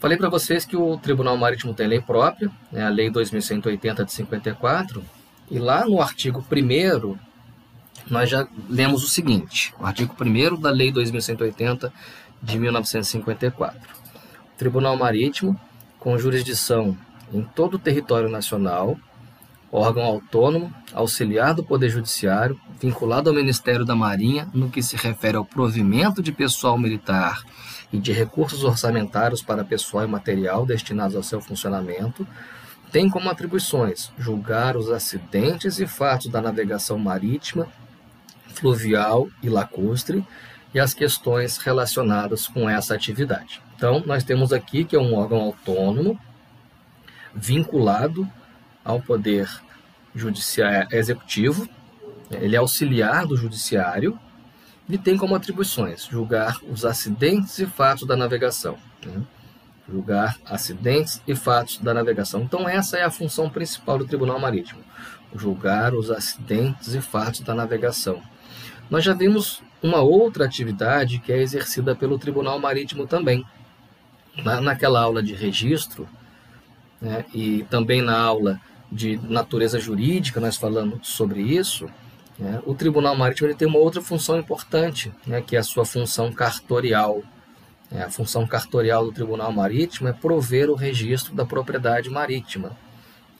Falei 0.00 0.18
para 0.18 0.28
vocês 0.28 0.66
que 0.66 0.76
o 0.76 0.98
Tribunal 0.98 1.36
Marítimo 1.36 1.72
tem 1.72 1.86
lei 1.86 2.00
própria, 2.00 2.50
né, 2.72 2.84
a 2.84 2.88
Lei 2.88 3.08
2180 3.08 4.04
de 4.04 4.12
54, 4.12 5.02
e 5.50 5.58
lá 5.58 5.86
no 5.86 6.02
artigo 6.02 6.44
1 6.50 7.16
nós 8.10 8.28
já 8.28 8.46
lemos 8.68 9.02
o 9.02 9.08
seguinte: 9.08 9.72
o 9.78 9.86
artigo 9.86 10.14
1 10.20 10.60
da 10.60 10.70
Lei 10.70 10.92
2180 10.92 11.92
de 12.42 12.58
1954. 12.58 13.78
O 13.78 14.58
Tribunal 14.58 14.96
Marítimo, 14.96 15.58
com 15.98 16.18
jurisdição 16.18 16.98
em 17.34 17.42
todo 17.42 17.74
o 17.74 17.78
território 17.78 18.28
nacional, 18.28 18.96
órgão 19.70 20.04
autônomo, 20.04 20.72
auxiliar 20.94 21.52
do 21.52 21.64
Poder 21.64 21.90
Judiciário, 21.90 22.58
vinculado 22.80 23.28
ao 23.28 23.34
Ministério 23.34 23.84
da 23.84 23.96
Marinha 23.96 24.48
no 24.54 24.70
que 24.70 24.80
se 24.80 24.96
refere 24.96 25.36
ao 25.36 25.44
provimento 25.44 26.22
de 26.22 26.30
pessoal 26.30 26.78
militar 26.78 27.42
e 27.92 27.98
de 27.98 28.12
recursos 28.12 28.62
orçamentários 28.62 29.42
para 29.42 29.64
pessoal 29.64 30.04
e 30.04 30.08
material 30.08 30.64
destinados 30.64 31.16
ao 31.16 31.22
seu 31.24 31.40
funcionamento, 31.40 32.26
tem 32.92 33.10
como 33.10 33.28
atribuições 33.28 34.12
julgar 34.16 34.76
os 34.76 34.88
acidentes 34.88 35.80
e 35.80 35.86
fatos 35.86 36.28
da 36.28 36.40
navegação 36.40 36.96
marítima, 36.96 37.66
fluvial 38.46 39.28
e 39.42 39.48
lacustre 39.48 40.24
e 40.72 40.78
as 40.78 40.94
questões 40.94 41.56
relacionadas 41.56 42.46
com 42.46 42.70
essa 42.70 42.94
atividade. 42.94 43.60
Então, 43.76 44.02
nós 44.06 44.22
temos 44.22 44.52
aqui 44.52 44.84
que 44.84 44.94
é 44.94 45.00
um 45.00 45.14
órgão 45.14 45.40
autônomo, 45.40 46.18
vinculado 47.34 48.28
ao 48.84 49.00
poder 49.00 49.48
judiciário 50.14 50.88
executivo, 50.92 51.68
ele 52.30 52.54
é 52.54 52.58
auxiliar 52.58 53.26
do 53.26 53.36
judiciário 53.36 54.18
e 54.88 54.96
tem 54.96 55.16
como 55.16 55.34
atribuições 55.34 56.04
julgar 56.04 56.58
os 56.68 56.84
acidentes 56.84 57.58
e 57.58 57.66
fatos 57.66 58.06
da 58.06 58.16
navegação. 58.16 58.78
Né? 59.04 59.22
julgar 59.88 60.38
acidentes 60.46 61.20
e 61.26 61.34
fatos 61.34 61.78
da 61.78 61.92
navegação. 61.92 62.42
Então, 62.42 62.68
essa 62.68 62.96
é 62.96 63.04
a 63.04 63.10
função 63.10 63.50
principal 63.50 63.98
do 63.98 64.06
Tribunal 64.06 64.38
Marítimo: 64.38 64.80
julgar 65.34 65.94
os 65.94 66.10
acidentes 66.10 66.94
e 66.94 67.00
fatos 67.00 67.40
da 67.40 67.54
navegação. 67.54 68.22
Nós 68.90 69.04
já 69.04 69.14
vimos 69.14 69.62
uma 69.82 70.00
outra 70.00 70.44
atividade 70.44 71.18
que 71.18 71.32
é 71.32 71.40
exercida 71.40 71.94
pelo 71.94 72.18
Tribunal 72.18 72.58
Marítimo 72.58 73.06
também. 73.06 73.44
Na, 74.42 74.60
naquela 74.60 75.00
aula 75.00 75.22
de 75.22 75.32
registro, 75.32 76.08
né, 77.00 77.24
e 77.32 77.64
também 77.70 78.02
na 78.02 78.18
aula 78.18 78.60
de 78.90 79.18
natureza 79.28 79.78
jurídica, 79.78 80.40
nós 80.40 80.56
falamos 80.56 81.08
sobre 81.08 81.40
isso. 81.42 81.86
Né, 82.38 82.60
o 82.64 82.74
Tribunal 82.74 83.16
Marítimo 83.16 83.48
ele 83.48 83.54
tem 83.54 83.68
uma 83.68 83.78
outra 83.78 84.00
função 84.00 84.38
importante, 84.38 85.12
né, 85.26 85.40
que 85.40 85.56
é 85.56 85.58
a 85.58 85.64
sua 85.64 85.84
função 85.84 86.32
cartorial. 86.32 87.22
É, 87.92 88.02
a 88.02 88.10
função 88.10 88.46
cartorial 88.46 89.04
do 89.04 89.12
Tribunal 89.12 89.52
Marítimo 89.52 90.08
é 90.08 90.12
prover 90.12 90.70
o 90.70 90.74
registro 90.74 91.34
da 91.34 91.44
propriedade 91.44 92.10
marítima. 92.10 92.76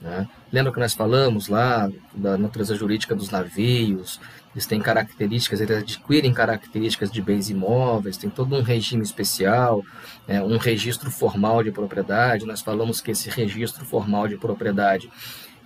Né? 0.00 0.28
Lembra 0.52 0.72
que 0.72 0.78
nós 0.78 0.92
falamos 0.92 1.48
lá 1.48 1.90
da 2.14 2.36
natureza 2.36 2.76
jurídica 2.76 3.14
dos 3.14 3.30
navios? 3.30 4.20
Eles 4.54 4.66
têm 4.66 4.80
características, 4.80 5.60
eles 5.60 5.78
adquirem 5.78 6.32
características 6.32 7.10
de 7.10 7.20
bens 7.20 7.50
imóveis, 7.50 8.16
tem 8.16 8.30
todo 8.30 8.54
um 8.54 8.62
regime 8.62 9.02
especial, 9.02 9.84
é, 10.28 10.40
um 10.40 10.56
registro 10.56 11.10
formal 11.10 11.62
de 11.64 11.72
propriedade. 11.72 12.46
Nós 12.46 12.60
falamos 12.60 13.00
que 13.00 13.10
esse 13.10 13.28
registro 13.28 13.84
formal 13.84 14.28
de 14.28 14.36
propriedade 14.36 15.10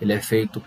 ele 0.01 0.13
é 0.13 0.19
feito 0.19 0.61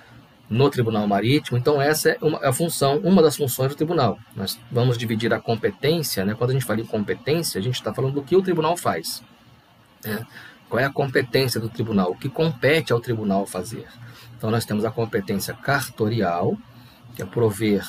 no 0.49 0.69
Tribunal 0.71 1.09
Marítimo. 1.09 1.57
Então, 1.57 1.81
essa 1.81 2.11
é 2.11 2.19
uma, 2.21 2.39
a 2.47 2.53
função, 2.53 2.99
uma 2.99 3.23
das 3.23 3.37
funções 3.37 3.71
do 3.71 3.75
tribunal. 3.75 4.19
Nós 4.37 4.59
vamos 4.71 4.99
dividir 4.99 5.33
a 5.33 5.41
competência, 5.41 6.25
né? 6.25 6.35
quando 6.35 6.51
a 6.51 6.53
gente 6.53 6.65
fala 6.65 6.81
em 6.81 6.87
competência, 6.87 7.59
a 7.59 7.63
gente 7.63 7.75
está 7.75 7.93
falando 7.93 8.15
do 8.15 8.23
que 8.23 8.37
o 8.37 8.43
tribunal 8.43 8.77
faz. 8.77 9.23
Né? 10.05 10.25
Qual 10.69 10.79
é 10.79 10.85
a 10.85 10.93
competência 10.93 11.59
do 11.59 11.69
tribunal? 11.69 12.13
O 12.13 12.17
que 12.17 12.29
compete 12.29 12.93
ao 12.93 13.01
tribunal 13.01 13.47
fazer? 13.47 13.87
Então, 14.37 14.51
nós 14.51 14.65
temos 14.65 14.85
a 14.85 14.91
competência 14.91 15.55
cartorial, 15.55 16.57
que 17.17 17.23
é 17.23 17.27
prover 17.27 17.87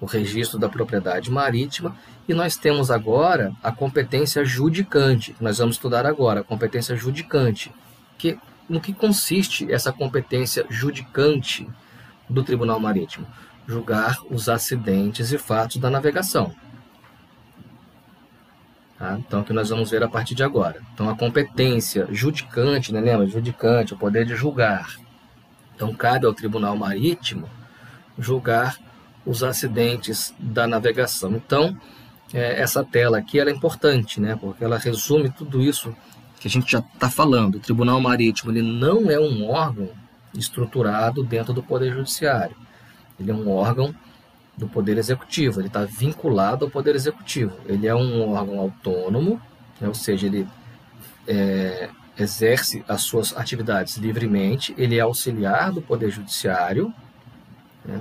o 0.00 0.06
registro 0.06 0.58
da 0.58 0.68
propriedade 0.68 1.30
marítima, 1.30 1.94
e 2.28 2.32
nós 2.32 2.56
temos 2.56 2.90
agora 2.90 3.52
a 3.62 3.70
competência 3.70 4.44
judicante, 4.44 5.36
nós 5.40 5.58
vamos 5.58 5.76
estudar 5.76 6.06
agora, 6.06 6.40
a 6.40 6.44
competência 6.44 6.96
judicante, 6.96 7.72
que 8.16 8.38
no 8.68 8.80
que 8.80 8.92
consiste 8.92 9.70
essa 9.70 9.92
competência 9.92 10.64
judicante 10.70 11.68
do 12.28 12.42
Tribunal 12.44 12.78
Marítimo? 12.78 13.26
Julgar 13.66 14.18
os 14.30 14.48
acidentes 14.48 15.32
e 15.32 15.38
fatos 15.38 15.78
da 15.78 15.90
navegação. 15.90 16.54
Tá? 18.96 19.18
Então, 19.18 19.42
que 19.42 19.52
nós 19.52 19.70
vamos 19.70 19.90
ver 19.90 20.02
a 20.02 20.08
partir 20.08 20.34
de 20.34 20.44
agora. 20.44 20.80
Então, 20.94 21.10
a 21.10 21.16
competência 21.16 22.06
judicante, 22.12 22.92
né, 22.92 23.00
lembra? 23.00 23.26
Judicante, 23.26 23.94
o 23.94 23.96
poder 23.96 24.24
de 24.24 24.36
julgar. 24.36 24.96
Então, 25.74 25.92
cabe 25.94 26.26
ao 26.26 26.34
Tribunal 26.34 26.76
Marítimo 26.76 27.48
julgar 28.18 28.76
os 29.24 29.42
acidentes 29.42 30.34
da 30.38 30.66
navegação. 30.66 31.32
Então, 31.32 31.76
é, 32.32 32.60
essa 32.60 32.84
tela 32.84 33.18
aqui 33.18 33.40
é 33.40 33.50
importante, 33.50 34.20
né, 34.20 34.36
porque 34.40 34.64
ela 34.64 34.78
resume 34.78 35.30
tudo 35.30 35.60
isso 35.62 35.94
que 36.38 36.48
a 36.48 36.50
gente 36.50 36.72
já 36.72 36.78
está 36.78 37.10
falando, 37.10 37.56
o 37.56 37.60
Tribunal 37.60 38.00
Marítimo 38.00 38.50
ele 38.50 38.62
não 38.62 39.10
é 39.10 39.20
um 39.20 39.46
órgão 39.50 39.90
estruturado 40.34 41.22
dentro 41.22 41.52
do 41.52 41.62
Poder 41.62 41.92
Judiciário. 41.92 42.56
Ele 43.18 43.30
é 43.30 43.34
um 43.34 43.50
órgão 43.50 43.94
do 44.56 44.66
Poder 44.66 44.96
Executivo, 44.96 45.60
ele 45.60 45.66
está 45.66 45.84
vinculado 45.84 46.64
ao 46.64 46.70
Poder 46.70 46.94
Executivo. 46.94 47.52
Ele 47.66 47.86
é 47.86 47.94
um 47.94 48.30
órgão 48.32 48.58
autônomo, 48.58 49.40
né, 49.80 49.88
ou 49.88 49.94
seja, 49.94 50.26
ele 50.26 50.46
é, 51.26 51.90
exerce 52.16 52.84
as 52.88 53.02
suas 53.02 53.36
atividades 53.36 53.96
livremente, 53.96 54.74
ele 54.78 54.96
é 54.96 55.00
auxiliar 55.00 55.72
do 55.72 55.82
Poder 55.82 56.10
Judiciário, 56.10 56.94
né, 57.84 58.00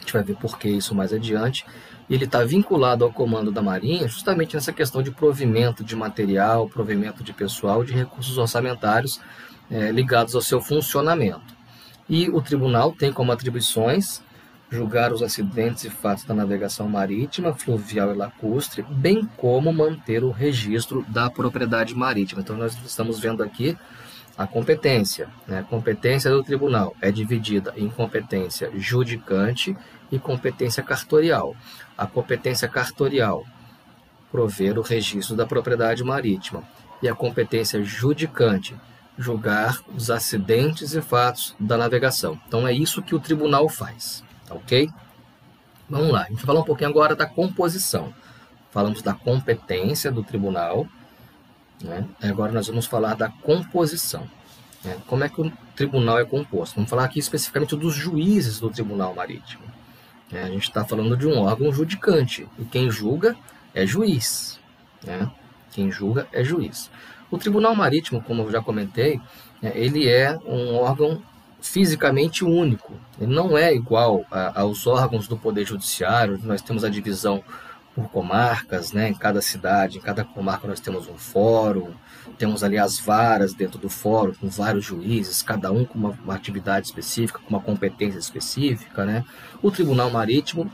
a 0.00 0.02
gente 0.02 0.12
vai 0.12 0.22
ver 0.22 0.36
por 0.36 0.58
que 0.58 0.68
isso 0.68 0.94
mais 0.94 1.12
adiante, 1.12 1.64
ele 2.08 2.24
está 2.24 2.42
vinculado 2.42 3.04
ao 3.04 3.12
comando 3.12 3.52
da 3.52 3.62
Marinha 3.62 4.08
justamente 4.08 4.54
nessa 4.54 4.72
questão 4.72 5.02
de 5.02 5.10
provimento 5.10 5.84
de 5.84 5.94
material, 5.94 6.68
provimento 6.68 7.22
de 7.22 7.32
pessoal, 7.32 7.84
de 7.84 7.92
recursos 7.92 8.36
orçamentários 8.38 9.20
é, 9.70 9.92
ligados 9.92 10.34
ao 10.34 10.42
seu 10.42 10.60
funcionamento. 10.60 11.54
E 12.08 12.28
o 12.28 12.42
tribunal 12.42 12.92
tem 12.92 13.12
como 13.12 13.30
atribuições 13.30 14.20
julgar 14.70 15.12
os 15.12 15.22
acidentes 15.22 15.84
e 15.84 15.90
fatos 15.90 16.24
da 16.24 16.32
navegação 16.32 16.88
marítima, 16.88 17.52
fluvial 17.52 18.12
e 18.12 18.16
lacustre, 18.16 18.84
bem 18.88 19.28
como 19.36 19.72
manter 19.72 20.22
o 20.22 20.30
registro 20.30 21.04
da 21.08 21.28
propriedade 21.28 21.94
marítima. 21.94 22.40
Então, 22.40 22.56
nós 22.56 22.76
estamos 22.84 23.18
vendo 23.18 23.42
aqui 23.42 23.76
a 24.40 24.46
competência. 24.46 25.28
Né? 25.46 25.58
A 25.58 25.62
competência 25.62 26.30
do 26.30 26.42
tribunal 26.42 26.96
é 27.02 27.10
dividida 27.10 27.74
em 27.76 27.90
competência 27.90 28.70
judicante 28.74 29.76
e 30.10 30.18
competência 30.18 30.82
cartorial. 30.82 31.54
A 31.96 32.06
competência 32.06 32.66
cartorial, 32.66 33.44
prover 34.32 34.78
o 34.78 34.82
registro 34.82 35.36
da 35.36 35.44
propriedade 35.44 36.02
marítima. 36.02 36.64
E 37.02 37.08
a 37.08 37.14
competência 37.14 37.84
judicante, 37.84 38.74
julgar 39.18 39.78
os 39.94 40.10
acidentes 40.10 40.94
e 40.94 41.02
fatos 41.02 41.54
da 41.60 41.76
navegação. 41.76 42.40
Então 42.48 42.66
é 42.66 42.72
isso 42.72 43.02
que 43.02 43.14
o 43.14 43.20
tribunal 43.20 43.68
faz, 43.68 44.24
tá 44.46 44.54
ok? 44.54 44.88
Vamos 45.86 46.12
lá, 46.12 46.22
a 46.22 46.28
gente 46.28 46.36
vai 46.36 46.46
falar 46.46 46.60
um 46.60 46.64
pouquinho 46.64 46.88
agora 46.88 47.14
da 47.14 47.26
composição. 47.26 48.14
Falamos 48.70 49.02
da 49.02 49.12
competência 49.12 50.10
do 50.10 50.22
tribunal, 50.22 50.86
né? 51.82 52.06
agora 52.22 52.52
nós 52.52 52.66
vamos 52.66 52.86
falar 52.86 53.14
da 53.14 53.28
composição. 53.28 54.26
Né? 54.84 54.96
Como 55.06 55.24
é 55.24 55.28
que 55.28 55.40
o 55.40 55.52
tribunal 55.74 56.18
é 56.18 56.24
composto? 56.24 56.76
Vamos 56.76 56.90
falar 56.90 57.04
aqui 57.04 57.18
especificamente 57.18 57.76
dos 57.76 57.94
juízes 57.94 58.60
do 58.60 58.70
tribunal 58.70 59.14
marítimo. 59.14 59.62
É, 60.32 60.42
a 60.42 60.48
gente 60.48 60.68
está 60.68 60.84
falando 60.84 61.16
de 61.16 61.26
um 61.26 61.38
órgão 61.40 61.72
judicante, 61.72 62.48
e 62.58 62.64
quem 62.64 62.90
julga 62.90 63.36
é 63.74 63.84
juiz. 63.84 64.60
Né? 65.04 65.28
Quem 65.72 65.90
julga 65.90 66.28
é 66.32 66.44
juiz. 66.44 66.90
O 67.30 67.38
Tribunal 67.38 67.74
Marítimo, 67.74 68.22
como 68.22 68.42
eu 68.42 68.50
já 68.50 68.60
comentei, 68.60 69.20
é, 69.62 69.72
ele 69.78 70.08
é 70.08 70.38
um 70.44 70.74
órgão 70.76 71.22
fisicamente 71.60 72.44
único. 72.44 72.94
Ele 73.20 73.32
não 73.32 73.56
é 73.56 73.74
igual 73.74 74.24
a, 74.30 74.60
aos 74.60 74.86
órgãos 74.86 75.28
do 75.28 75.36
Poder 75.36 75.64
Judiciário. 75.64 76.40
Nós 76.42 76.62
temos 76.62 76.84
a 76.84 76.88
divisão 76.88 77.42
por 77.94 78.08
comarcas, 78.08 78.92
né? 78.92 79.08
Em 79.08 79.14
cada 79.14 79.42
cidade, 79.42 79.98
em 79.98 80.00
cada 80.00 80.24
comarca 80.24 80.66
nós 80.66 80.80
temos 80.80 81.08
um 81.08 81.18
fórum, 81.18 81.92
temos 82.38 82.62
ali 82.62 82.78
as 82.78 82.98
varas 82.98 83.52
dentro 83.52 83.78
do 83.78 83.88
fórum 83.88 84.32
com 84.34 84.48
vários 84.48 84.84
juízes, 84.84 85.42
cada 85.42 85.70
um 85.72 85.84
com 85.84 85.98
uma, 85.98 86.10
uma 86.24 86.34
atividade 86.34 86.86
específica, 86.86 87.38
com 87.38 87.50
uma 87.50 87.60
competência 87.60 88.18
específica, 88.18 89.04
né? 89.04 89.24
O 89.62 89.70
Tribunal 89.70 90.10
Marítimo 90.10 90.70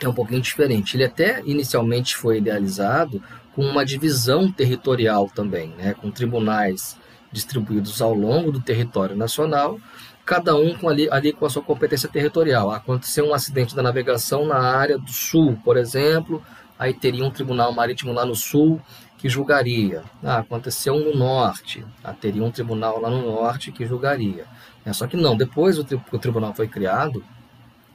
é 0.00 0.08
um 0.08 0.14
pouquinho 0.14 0.40
diferente. 0.40 0.96
Ele 0.96 1.04
até 1.04 1.42
inicialmente 1.44 2.16
foi 2.16 2.38
idealizado 2.38 3.22
com 3.54 3.62
uma 3.62 3.84
divisão 3.84 4.50
territorial 4.50 5.30
também, 5.34 5.68
né? 5.78 5.94
Com 5.94 6.10
tribunais 6.10 6.96
distribuídos 7.32 8.02
ao 8.02 8.12
longo 8.12 8.50
do 8.50 8.60
território 8.60 9.16
nacional, 9.16 9.78
cada 10.24 10.54
um 10.54 10.76
com 10.76 10.88
ali, 10.88 11.08
ali 11.10 11.32
com 11.32 11.44
a 11.44 11.50
sua 11.50 11.62
competência 11.62 12.08
territorial. 12.08 12.70
Aconteceu 12.70 13.26
um 13.26 13.34
acidente 13.34 13.74
da 13.74 13.82
navegação 13.82 14.46
na 14.46 14.58
área 14.58 14.98
do 14.98 15.10
sul, 15.10 15.58
por 15.64 15.76
exemplo, 15.76 16.42
aí 16.78 16.94
teria 16.94 17.24
um 17.24 17.30
tribunal 17.30 17.72
marítimo 17.72 18.12
lá 18.12 18.24
no 18.24 18.34
sul 18.34 18.80
que 19.18 19.28
julgaria. 19.28 20.02
Ah, 20.22 20.38
aconteceu 20.38 20.98
no 20.98 21.14
norte, 21.14 21.84
ah, 22.02 22.12
teria 22.12 22.42
um 22.42 22.50
tribunal 22.50 23.00
lá 23.00 23.10
no 23.10 23.22
norte 23.22 23.70
que 23.70 23.84
julgaria. 23.84 24.46
É, 24.84 24.92
só 24.92 25.06
que 25.06 25.16
não, 25.16 25.36
depois 25.36 25.78
o, 25.78 25.86
o 26.12 26.18
tribunal 26.18 26.54
foi 26.54 26.66
criado, 26.66 27.22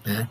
né, 0.06 0.28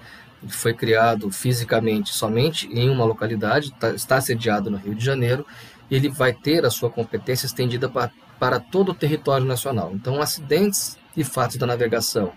foi 0.46 0.72
criado 0.72 1.30
fisicamente 1.32 2.14
somente 2.14 2.68
em 2.68 2.88
uma 2.90 3.04
localidade, 3.04 3.72
tá, 3.72 3.90
está 3.90 4.20
sediado 4.20 4.70
no 4.70 4.76
Rio 4.76 4.94
de 4.94 5.04
Janeiro, 5.04 5.44
ele 5.90 6.08
vai 6.08 6.32
ter 6.32 6.64
a 6.64 6.70
sua 6.70 6.90
competência 6.90 7.46
estendida 7.46 7.88
para, 7.88 8.10
para 8.38 8.60
todo 8.60 8.90
o 8.90 8.94
território 8.94 9.44
nacional. 9.44 9.90
Então, 9.94 10.22
acidentes 10.22 10.96
e 11.16 11.24
fatos 11.24 11.56
da 11.56 11.66
navegação 11.66 12.32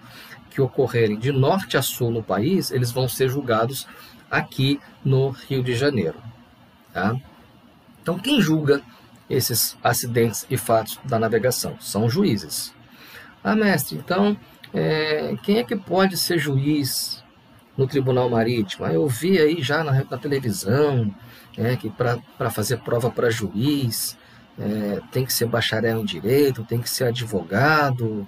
que 0.50 0.62
ocorrerem 0.62 1.20
de 1.20 1.32
norte 1.32 1.78
a 1.78 1.82
sul 1.82 2.10
no 2.10 2.24
país, 2.24 2.72
eles 2.72 2.92
vão 2.92 3.08
ser 3.08 3.30
julgados 3.30 3.88
aqui 4.30 4.80
no 5.04 5.30
Rio 5.30 5.64
de 5.64 5.76
Janeiro. 5.76 6.18
Tá? 6.92 7.16
Então, 8.02 8.18
quem 8.18 8.42
julga 8.42 8.82
esses 9.30 9.78
acidentes 9.84 10.48
e 10.50 10.58
fatos 10.58 11.00
da 11.04 11.20
navegação? 11.20 11.78
São 11.80 12.10
juízes. 12.10 12.74
Ah, 13.44 13.56
mestre, 13.56 13.98
então, 13.98 14.36
é, 14.74 15.36
quem 15.44 15.60
é 15.60 15.64
que 15.64 15.76
pode 15.76 16.18
ser 16.18 16.40
juiz 16.40 17.24
no 17.78 17.88
Tribunal 17.88 18.30
Marítimo? 18.30 18.86
Ah, 18.86 18.92
eu 18.92 19.08
vi 19.08 19.38
aí 19.38 19.62
já 19.62 19.84
na, 19.84 19.92
na 19.92 20.18
televisão 20.18 21.14
é, 21.56 21.76
que 21.76 21.90
para 21.90 22.50
fazer 22.50 22.78
prova 22.78 23.10
para 23.10 23.30
juiz 23.30 24.18
é, 24.60 25.02
tem 25.12 25.24
que 25.24 25.32
ser 25.32 25.46
bacharel 25.46 26.02
em 26.02 26.06
direito, 26.06 26.64
tem 26.64 26.82
que 26.82 26.90
ser 26.90 27.06
advogado, 27.06 28.28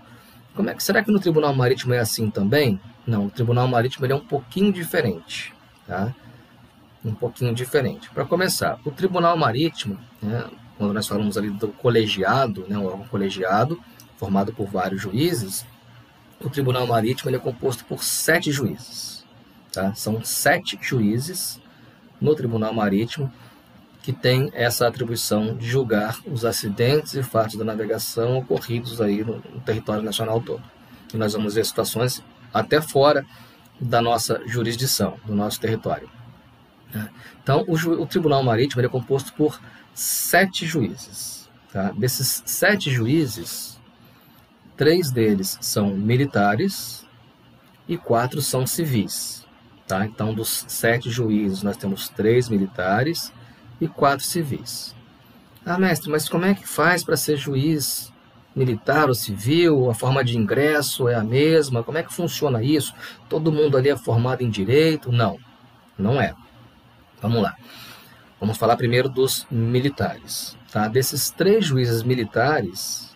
como 0.59 0.69
é 0.69 0.75
que, 0.75 0.83
será 0.83 1.01
que 1.01 1.09
no 1.09 1.21
Tribunal 1.21 1.55
Marítimo 1.55 1.93
é 1.93 1.99
assim 1.99 2.29
também? 2.29 2.81
Não, 3.07 3.27
o 3.27 3.29
Tribunal 3.29 3.65
Marítimo 3.65 4.05
ele 4.05 4.11
é 4.11 4.15
um 4.17 4.19
pouquinho 4.19 4.73
diferente. 4.73 5.53
Tá? 5.87 6.13
Um 7.05 7.15
pouquinho 7.15 7.55
diferente. 7.55 8.09
Para 8.09 8.25
começar, 8.25 8.77
o 8.83 8.91
Tribunal 8.91 9.37
Marítimo, 9.37 9.97
né, 10.21 10.43
quando 10.77 10.93
nós 10.93 11.07
falamos 11.07 11.37
ali 11.37 11.49
do 11.49 11.69
colegiado, 11.69 12.65
né, 12.67 12.77
um 12.77 12.85
órgão 12.85 13.07
colegiado, 13.07 13.81
formado 14.17 14.51
por 14.51 14.67
vários 14.67 15.01
juízes, 15.01 15.65
o 16.41 16.49
Tribunal 16.49 16.85
Marítimo 16.85 17.29
ele 17.29 17.37
é 17.37 17.39
composto 17.39 17.85
por 17.85 18.03
sete 18.03 18.51
juízes. 18.51 19.23
Tá? 19.71 19.95
São 19.95 20.21
sete 20.25 20.77
juízes 20.81 21.57
no 22.19 22.35
Tribunal 22.35 22.73
Marítimo 22.73 23.31
que 24.01 24.13
têm 24.13 24.49
essa 24.53 24.87
atribuição 24.87 25.55
de 25.55 25.67
julgar 25.67 26.19
os 26.25 26.45
acidentes 26.45 27.13
e 27.13 27.23
fatos 27.23 27.55
da 27.55 27.65
navegação 27.65 28.37
ocorridos 28.37 29.01
aí 29.01 29.23
no, 29.23 29.35
no 29.35 29.59
território 29.61 30.01
nacional 30.01 30.41
todo. 30.41 30.63
E 31.13 31.17
nós 31.17 31.33
vamos 31.33 31.55
ver 31.55 31.65
situações 31.65 32.23
até 32.53 32.81
fora 32.81 33.25
da 33.79 34.01
nossa 34.01 34.41
jurisdição, 34.45 35.17
do 35.25 35.35
nosso 35.35 35.59
território. 35.59 36.09
Né? 36.93 37.09
Então, 37.41 37.65
o, 37.67 37.73
o 37.73 38.05
Tribunal 38.05 38.43
Marítimo 38.43 38.81
é 38.81 38.87
composto 38.87 39.33
por 39.33 39.59
sete 39.93 40.65
juízes. 40.65 41.49
Tá? 41.71 41.91
Desses 41.91 42.41
sete 42.45 42.89
juízes, 42.89 43.79
três 44.75 45.11
deles 45.11 45.57
são 45.61 45.89
militares 45.89 47.05
e 47.87 47.97
quatro 47.97 48.41
são 48.41 48.65
civis. 48.65 49.45
Tá? 49.87 50.05
Então, 50.05 50.33
dos 50.33 50.65
sete 50.67 51.09
juízes, 51.09 51.63
nós 51.63 51.77
temos 51.77 52.09
três 52.09 52.49
militares 52.49 53.31
e 53.79 53.87
quatro 53.87 54.25
civis. 54.25 54.95
Ah, 55.65 55.77
mestre, 55.77 56.09
mas 56.09 56.27
como 56.27 56.45
é 56.45 56.53
que 56.53 56.67
faz 56.67 57.03
para 57.03 57.17
ser 57.17 57.37
juiz 57.37 58.11
militar 58.55 59.07
ou 59.07 59.15
civil? 59.15 59.89
A 59.89 59.93
forma 59.93 60.23
de 60.23 60.37
ingresso 60.37 61.07
é 61.07 61.15
a 61.15 61.23
mesma? 61.23 61.83
Como 61.83 61.97
é 61.97 62.03
que 62.03 62.13
funciona 62.13 62.63
isso? 62.63 62.93
Todo 63.27 63.51
mundo 63.51 63.77
ali 63.77 63.89
é 63.89 63.97
formado 63.97 64.41
em 64.41 64.49
direito? 64.49 65.11
Não, 65.11 65.37
não 65.97 66.19
é. 66.19 66.33
Vamos 67.21 67.41
lá. 67.41 67.55
Vamos 68.39 68.57
falar 68.57 68.77
primeiro 68.77 69.09
dos 69.09 69.45
militares. 69.51 70.57
Tá? 70.71 70.87
Desses 70.87 71.29
três 71.29 71.65
juízes 71.65 72.03
militares, 72.03 73.15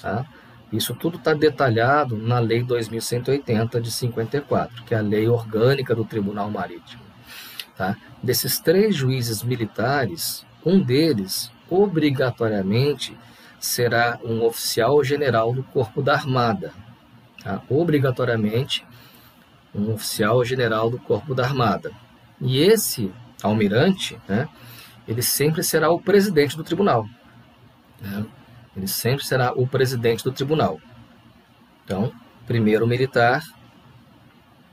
tá? 0.00 0.24
isso 0.72 0.94
tudo 0.94 1.18
está 1.18 1.34
detalhado 1.34 2.16
na 2.16 2.38
Lei 2.38 2.62
2180 2.62 3.80
de 3.80 3.90
54, 3.90 4.84
que 4.84 4.94
é 4.94 4.98
a 4.98 5.02
lei 5.02 5.28
orgânica 5.28 5.94
do 5.94 6.04
Tribunal 6.04 6.50
Marítimo. 6.50 7.09
Tá? 7.80 7.96
Desses 8.22 8.58
três 8.58 8.94
juízes 8.94 9.42
militares, 9.42 10.44
um 10.66 10.78
deles, 10.78 11.50
obrigatoriamente, 11.70 13.16
será 13.58 14.18
um 14.22 14.44
oficial 14.44 15.02
general 15.02 15.54
do 15.54 15.62
Corpo 15.62 16.02
da 16.02 16.12
Armada. 16.12 16.74
Tá? 17.42 17.62
Obrigatoriamente, 17.70 18.86
um 19.74 19.94
oficial 19.94 20.44
general 20.44 20.90
do 20.90 20.98
Corpo 20.98 21.34
da 21.34 21.42
Armada. 21.42 21.90
E 22.38 22.58
esse 22.58 23.10
almirante, 23.42 24.20
né, 24.28 24.46
ele 25.08 25.22
sempre 25.22 25.62
será 25.62 25.90
o 25.90 25.98
presidente 25.98 26.58
do 26.58 26.62
tribunal. 26.62 27.08
Né? 27.98 28.26
Ele 28.76 28.88
sempre 28.88 29.24
será 29.24 29.54
o 29.54 29.66
presidente 29.66 30.22
do 30.22 30.32
tribunal. 30.32 30.78
Então, 31.82 32.12
primeiro 32.46 32.86
militar, 32.86 33.42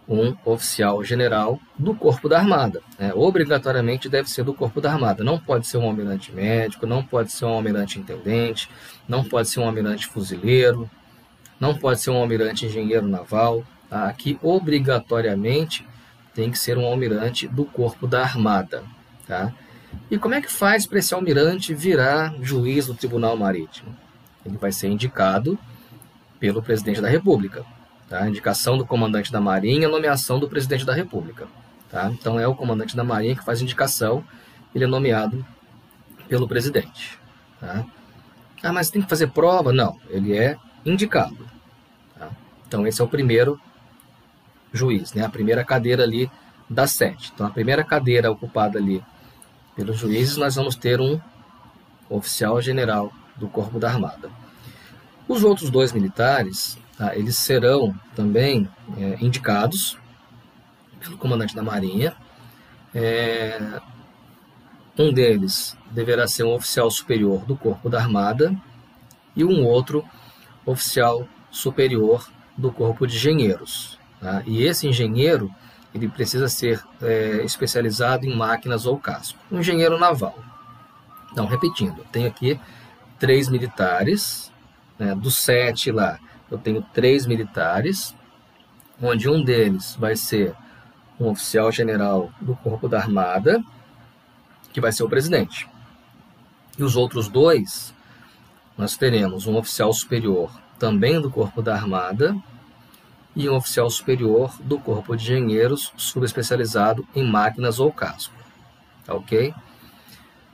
um 0.08 0.36
oficial 0.46 1.04
general 1.04 1.60
do 1.78 1.94
Corpo 1.94 2.30
da 2.30 2.38
Armada. 2.38 2.82
Né? 2.98 3.12
Obrigatoriamente 3.14 4.08
deve 4.08 4.30
ser 4.30 4.44
do 4.44 4.54
Corpo 4.54 4.80
da 4.80 4.92
Armada. 4.92 5.24
Não 5.24 5.38
pode 5.38 5.68
ser 5.68 5.78
um 5.78 5.84
almirante 5.84 6.32
médico, 6.32 6.88
não 6.88 7.04
pode 7.04 7.32
ser 7.32 7.46
um 7.46 7.54
almirante 7.54 8.00
intendente, 8.00 8.70
não 9.08 9.24
pode 9.24 9.50
ser 9.50 9.60
um 9.60 9.66
almirante 9.66 10.08
fuzileiro, 10.08 10.90
não 11.60 11.76
pode 11.76 12.00
ser 12.00 12.12
um 12.12 12.18
almirante 12.18 12.66
engenheiro 12.66 13.08
naval. 13.08 13.64
Tá? 13.90 14.08
Aqui, 14.08 14.40
obrigatoriamente, 14.42 15.86
tem 16.34 16.50
que 16.52 16.58
ser 16.58 16.78
um 16.78 16.86
almirante 16.86 17.48
do 17.48 17.66
corpo 17.66 18.08
da 18.08 18.22
armada. 18.22 18.84
Tá? 19.28 19.52
E 20.10 20.18
como 20.18 20.36
é 20.36 20.42
que 20.42 20.52
faz 20.52 20.86
para 20.86 21.00
esse 21.00 21.14
almirante 21.14 21.74
virar 21.74 22.34
juiz 22.42 22.88
do 22.88 22.94
Tribunal 22.94 23.36
Marítimo? 23.36 23.96
Ele 24.46 24.58
vai 24.58 24.72
ser 24.72 24.88
indicado 24.88 25.60
pelo 26.40 26.62
presidente 26.62 27.02
da 27.02 27.10
República. 27.10 27.66
Tá? 28.10 28.28
Indicação 28.28 28.78
do 28.78 28.86
comandante 28.86 29.32
da 29.32 29.42
Marinha, 29.42 29.88
nomeação 29.88 30.40
do 30.40 30.48
presidente 30.48 30.86
da 30.86 30.94
República. 30.94 31.48
Tá? 31.90 32.10
Então 32.12 32.40
é 32.40 32.48
o 32.48 32.56
comandante 32.56 32.96
da 32.96 33.04
Marinha 33.04 33.36
que 33.36 33.44
faz 33.44 33.62
indicação, 33.62 34.24
ele 34.74 34.84
é 34.84 34.88
nomeado 34.88 35.46
pelo 36.28 36.48
presidente. 36.48 37.20
Tá? 37.60 37.86
Ah, 38.64 38.74
mas 38.74 38.90
tem 38.90 39.02
que 39.02 39.10
fazer 39.10 39.28
prova? 39.28 39.72
Não, 39.72 39.98
ele 40.10 40.38
é 40.38 40.58
indicado. 40.86 41.38
Tá? 42.18 42.30
Então 42.68 42.86
esse 42.88 43.02
é 43.02 43.04
o 43.04 43.08
primeiro 43.08 43.60
juiz, 44.72 45.14
né? 45.14 45.26
A 45.26 45.30
primeira 45.30 45.64
cadeira 45.64 46.04
ali 46.04 46.30
das 46.70 46.92
sete. 46.92 47.32
Então, 47.34 47.48
a 47.48 47.50
primeira 47.50 47.84
cadeira 47.84 48.30
ocupada 48.30 48.78
ali 48.78 49.04
pelos 49.76 49.98
juízes, 49.98 50.38
nós 50.38 50.56
vamos 50.56 50.76
ter 50.76 51.00
um 51.00 51.20
oficial 52.10 52.62
general 52.62 53.12
do 53.36 53.48
Corpo 53.48 53.80
da 53.80 53.90
Armada. 53.90 54.30
Os 55.28 55.44
outros 55.44 55.70
dois 55.70 55.94
militares, 55.94 56.78
tá, 56.98 57.16
eles 57.16 57.36
serão 57.36 57.94
também 58.16 58.68
é, 58.98 59.18
indicados 59.24 59.98
pelo 61.00 61.18
comandante 61.18 61.56
da 61.56 61.64
Marinha. 61.64 62.16
É, 62.94 63.80
um 64.98 65.14
deles 65.14 65.78
deverá 65.92 66.28
ser 66.28 66.44
um 66.44 66.54
oficial 66.54 66.90
superior 66.90 67.46
do 67.46 67.56
Corpo 67.56 67.90
da 67.90 68.00
Armada 68.00 68.56
e 69.36 69.44
um 69.44 69.64
outro 69.64 70.04
oficial 70.66 71.28
superior 71.52 72.28
do 72.58 72.72
Corpo 72.72 73.06
de 73.06 73.16
Engenheiros. 73.16 74.00
Tá? 74.20 74.42
E 74.46 74.64
esse 74.64 74.88
engenheiro 74.88 75.54
ele 75.94 76.08
precisa 76.08 76.48
ser 76.48 76.84
é, 77.02 77.44
especializado 77.44 78.26
em 78.26 78.36
máquinas 78.36 78.86
ou 78.86 78.98
casco. 78.98 79.38
Um 79.52 79.60
engenheiro 79.60 79.98
naval. 79.98 80.38
Então, 81.32 81.46
repetindo, 81.46 82.04
tenho 82.12 82.28
aqui 82.28 82.60
três 83.20 83.48
militares, 83.50 84.52
né, 84.98 85.16
dos 85.16 85.36
sete 85.36 85.92
lá, 85.92 86.20
eu 86.50 86.58
tenho 86.58 86.82
três 86.94 87.26
militares, 87.26 88.16
onde 89.02 89.30
um 89.30 89.44
deles 89.44 89.96
vai 90.00 90.16
ser 90.16 90.56
um 91.20 91.30
oficial 91.30 91.72
general 91.72 92.32
do 92.40 92.56
Corpo 92.56 92.88
da 92.88 93.00
Armada, 93.00 93.64
que 94.72 94.82
vai 94.82 94.92
ser 94.92 95.04
o 95.04 95.10
presidente. 95.10 95.68
E 96.78 96.84
os 96.84 96.96
outros 96.96 97.28
dois, 97.28 97.94
nós 98.78 98.96
teremos 98.96 99.48
um 99.48 99.56
oficial 99.58 99.92
superior 99.92 100.52
também 100.78 101.20
do 101.20 101.30
Corpo 101.32 101.62
da 101.62 101.74
Armada, 101.74 102.36
e 103.38 103.48
um 103.48 103.56
oficial 103.56 103.88
superior 103.88 104.52
do 104.60 104.80
Corpo 104.80 105.16
de 105.16 105.32
Engenheiros 105.32 105.94
subespecializado 105.96 107.08
em 107.14 107.24
máquinas 107.24 107.80
ou 107.80 107.92
casco. 107.92 108.34
Tá 109.06 109.14
ok? 109.14 109.54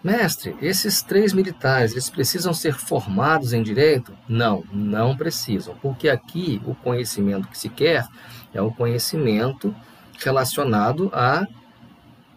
Mestre, 0.03 0.53
esses 0.61 1.01
três 1.01 1.31
militares, 1.31 1.93
eles 1.93 2.09
precisam 2.09 2.53
ser 2.53 2.75
formados 2.75 3.53
em 3.53 3.63
direito? 3.63 4.11
Não, 4.27 4.65
não 4.69 5.15
precisam, 5.15 5.75
porque 5.81 6.09
aqui 6.09 6.61
o 6.65 6.75
conhecimento 6.75 7.47
que 7.47 7.57
se 7.57 7.69
quer 7.69 8.05
é 8.53 8.61
o 8.61 8.69
conhecimento 8.69 9.73
relacionado 10.19 11.09
à, 11.13 11.47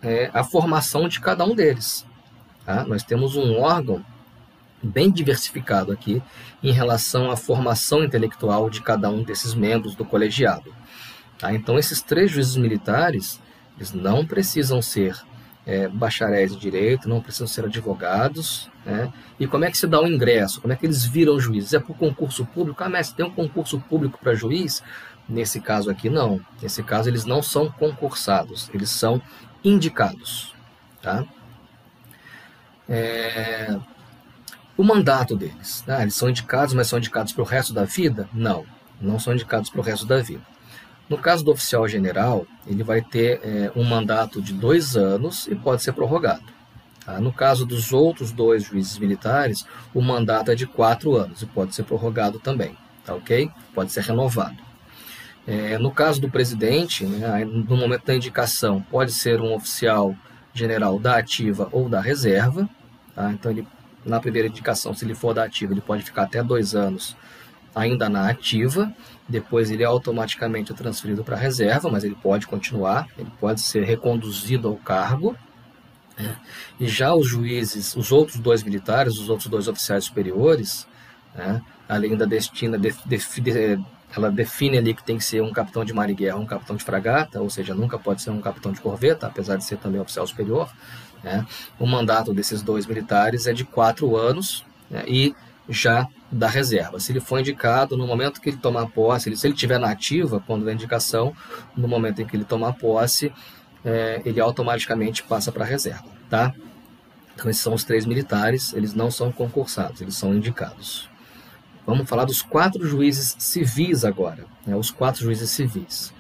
é, 0.01 0.31
à 0.33 0.45
formação 0.45 1.09
de 1.09 1.19
cada 1.19 1.45
um 1.45 1.57
deles. 1.57 2.07
Tá? 2.65 2.85
Nós 2.85 3.03
temos 3.03 3.35
um 3.35 3.59
órgão 3.59 4.05
bem 4.81 5.11
diversificado 5.11 5.91
aqui 5.91 6.23
em 6.63 6.71
relação 6.71 7.33
à 7.33 7.37
formação 7.37 8.05
intelectual 8.05 8.71
de 8.71 8.81
cada 8.81 9.11
um 9.11 9.25
desses 9.25 9.55
membros 9.55 9.97
do 9.97 10.05
colegiado. 10.05 10.73
Tá? 11.37 11.53
Então, 11.53 11.77
esses 11.77 12.01
três 12.01 12.31
juízes 12.31 12.57
militares, 12.57 13.41
eles 13.77 13.93
não 13.93 14.25
precisam 14.25 14.81
ser 14.81 15.17
é, 15.67 15.89
bacharéis 15.89 16.53
em 16.53 16.59
direito, 16.59 17.09
não 17.09 17.21
precisam 17.21 17.49
ser 17.49 17.65
advogados. 17.65 18.71
Né? 18.85 19.13
E 19.39 19.47
como 19.49 19.65
é 19.65 19.71
que 19.71 19.77
se 19.77 19.87
dá 19.87 20.01
o 20.01 20.07
ingresso? 20.07 20.61
Como 20.61 20.73
é 20.73 20.77
que 20.77 20.87
eles 20.87 21.05
viram 21.05 21.41
juízes? 21.41 21.75
É 21.75 21.81
por 21.81 21.97
concurso 21.97 22.47
público? 22.47 22.83
Ah, 22.85 22.89
mas 22.89 23.11
tem 23.11 23.27
um 23.27 23.31
concurso 23.31 23.81
público 23.81 24.19
para 24.23 24.35
juiz? 24.35 24.83
Nesse 25.29 25.61
caso 25.61 25.91
aqui, 25.91 26.09
não. 26.09 26.41
Nesse 26.63 26.85
caso, 26.85 27.09
eles 27.11 27.25
não 27.25 27.43
são 27.43 27.69
concursados, 27.69 28.71
eles 28.73 28.91
são 28.91 29.21
indicados. 29.65 30.55
Tá? 31.03 31.25
É, 32.89 33.77
o 34.77 34.85
mandato 34.85 35.35
deles. 35.35 35.83
Né? 35.85 36.03
Eles 36.03 36.15
são 36.15 36.31
indicados, 36.31 36.75
mas 36.75 36.87
são 36.87 37.01
indicados 37.01 37.33
para 37.33 37.43
o 37.43 37.47
resto 37.47 37.73
da 37.73 37.83
vida? 37.83 38.29
Não, 38.33 38.65
não 39.01 39.19
são 39.19 39.35
indicados 39.35 39.69
para 39.69 39.81
o 39.81 39.85
resto 39.85 40.07
da 40.07 40.19
vida. 40.19 40.43
No 41.09 41.17
caso 41.19 41.45
do 41.45 41.53
oficial 41.53 41.87
general, 41.87 42.47
ele 42.67 42.83
vai 42.83 43.01
ter 43.01 43.41
é, 43.43 43.71
um 43.77 43.85
mandato 43.85 44.43
de 44.43 44.53
dois 44.53 44.97
anos 44.97 45.47
e 45.47 45.55
pode 45.55 45.83
ser 45.83 45.93
prorrogado. 45.93 46.43
Tá? 47.05 47.21
No 47.21 47.33
caso 47.33 47.65
dos 47.65 47.93
outros 47.93 48.33
dois 48.33 48.65
juízes 48.65 48.99
militares, 48.99 49.65
o 49.95 50.03
mandato 50.03 50.51
é 50.51 50.55
de 50.55 50.67
quatro 50.67 51.15
anos 51.15 51.43
e 51.43 51.47
pode 51.47 51.75
ser 51.75 51.85
prorrogado 51.85 52.41
também. 52.41 52.77
Tá 53.05 53.15
ok? 53.15 53.49
Pode 53.73 53.93
ser 53.93 54.03
renovado. 54.03 54.57
É, 55.47 55.79
no 55.79 55.93
caso 55.93 56.21
do 56.21 56.29
presidente, 56.29 57.07
né, 57.07 57.45
no 57.45 57.77
momento 57.77 58.05
da 58.05 58.17
indicação, 58.17 58.83
pode 58.91 59.13
ser 59.13 59.41
um 59.41 59.55
oficial 59.55 60.13
general 60.53 60.99
da 60.99 61.19
ativa 61.19 61.69
ou 61.71 61.89
da 61.89 62.01
reserva. 62.01 62.69
Tá? 63.15 63.31
Então 63.31 63.53
ele 63.53 63.65
na 64.07 64.21
primeira 64.21 64.47
indicação, 64.47 64.95
se 64.95 65.05
ele 65.05 65.15
for 65.15 65.35
da 65.35 65.43
ativa, 65.43 65.73
ele 65.73 65.81
pode 65.81 66.05
ficar 66.05 66.23
até 66.23 66.43
dois 66.43 66.75
anos 66.75 67.17
ainda 67.77 68.09
na 68.09 68.31
ativa, 68.31 68.91
depois 69.29 69.71
ele 69.71 69.83
é 69.83 69.87
automaticamente 69.87 70.73
transferido 70.73 71.23
para 71.23 71.37
a 71.37 71.39
reserva, 71.39 71.91
mas 71.91 72.05
ele 72.05 72.17
pode 72.17 72.47
continuar, 72.47 73.07
ele 73.19 73.31
pode 73.39 73.61
ser 73.61 73.85
reconduzido 73.85 74.67
ao 74.67 74.77
cargo, 74.77 75.37
É. 76.19 76.35
E 76.81 76.89
já 76.89 77.15
os 77.15 77.29
juízes, 77.29 77.95
os 77.95 78.11
outros 78.11 78.39
dois 78.39 78.63
militares, 78.63 79.19
os 79.19 79.29
outros 79.29 79.49
dois 79.49 79.69
oficiais 79.69 80.05
superiores, 80.07 80.87
né, 81.35 81.61
além 81.87 82.17
da 82.17 82.25
destina, 82.25 82.79
de, 82.79 82.95
de, 83.05 83.19
de, 83.43 83.85
ela 84.17 84.31
define 84.31 84.79
ali 84.79 84.95
que 84.95 85.05
tem 85.05 85.19
que 85.19 85.25
ser 85.25 85.43
um 85.43 85.53
capitão 85.53 85.85
de 85.85 85.93
mar 85.93 86.09
e 86.09 86.15
guerra, 86.15 86.39
um 86.39 86.47
capitão 86.47 86.75
de 86.75 86.83
fragata, 86.85 87.41
ou 87.43 87.51
seja, 87.51 87.75
nunca 87.75 87.99
pode 87.99 88.23
ser 88.23 88.31
um 88.31 88.41
capitão 88.41 88.73
de 88.73 88.81
corveta, 88.81 89.27
apesar 89.27 89.57
de 89.57 89.65
ser 89.65 89.77
também 89.77 90.01
oficial 90.01 90.27
superior. 90.27 90.71
Né. 91.23 91.45
O 91.79 91.87
mandato 91.87 92.33
desses 92.33 92.63
dois 92.63 92.87
militares 92.87 93.47
é 93.47 93.53
de 93.53 93.65
quatro 93.65 94.17
anos 94.17 94.65
né, 94.91 95.05
e 95.07 95.35
já 95.69 96.07
da 96.31 96.49
reserva. 96.49 97.01
Se 97.01 97.13
ele 97.13 97.21
for 97.21 97.39
indicado, 97.41 97.97
no 97.97 98.07
momento 98.07 98.41
que 98.41 98.51
ele 98.51 98.57
tomar 98.57 98.87
posse, 98.87 99.35
se 99.37 99.47
ele 99.47 99.55
estiver 99.55 99.79
na 99.79 99.91
ativa, 99.91 100.43
quando 100.47 100.65
da 100.65 100.73
indicação, 100.73 101.35
no 101.77 101.89
momento 101.89 102.21
em 102.21 102.27
que 102.27 102.37
ele 102.37 102.45
tomar 102.45 102.73
posse, 102.75 103.33
é, 103.85 104.21
ele 104.25 104.41
automaticamente 104.41 105.23
passa 105.23 105.53
para 105.53 105.65
a 105.65 105.67
reserva, 105.67 106.05
tá? 106.29 106.53
Então 107.35 107.51
esses 107.51 107.63
são 107.63 107.75
os 107.75 107.85
três 107.85 108.07
militares, 108.07 108.73
eles 108.73 108.95
não 108.95 109.11
são 109.11 109.31
concursados, 109.31 110.01
eles 110.01 110.17
são 110.17 110.35
indicados. 110.35 111.09
Vamos 111.87 112.09
falar 112.09 112.25
dos 112.25 112.43
quatro 112.43 112.85
juízes 112.85 113.37
civis 113.39 114.05
agora, 114.05 114.45
né? 114.67 114.75
os 114.75 114.91
quatro 114.91 115.23
juízes 115.23 115.51
civis. 115.51 116.13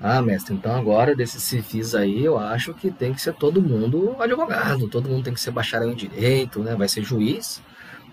Ah, 0.00 0.20
mestre, 0.20 0.54
então 0.54 0.74
agora 0.74 1.14
desses 1.14 1.42
civis 1.42 1.94
aí 1.94 2.24
eu 2.24 2.36
acho 2.36 2.74
que 2.74 2.90
tem 2.90 3.14
que 3.14 3.20
ser 3.20 3.32
todo 3.34 3.62
mundo 3.62 4.16
advogado, 4.18 4.88
todo 4.88 5.08
mundo 5.08 5.24
tem 5.24 5.32
que 5.32 5.40
ser 5.40 5.52
bacharel 5.52 5.90
em 5.90 5.94
direito, 5.94 6.60
né? 6.60 6.74
vai 6.74 6.88
ser 6.88 7.02
juiz. 7.02 7.62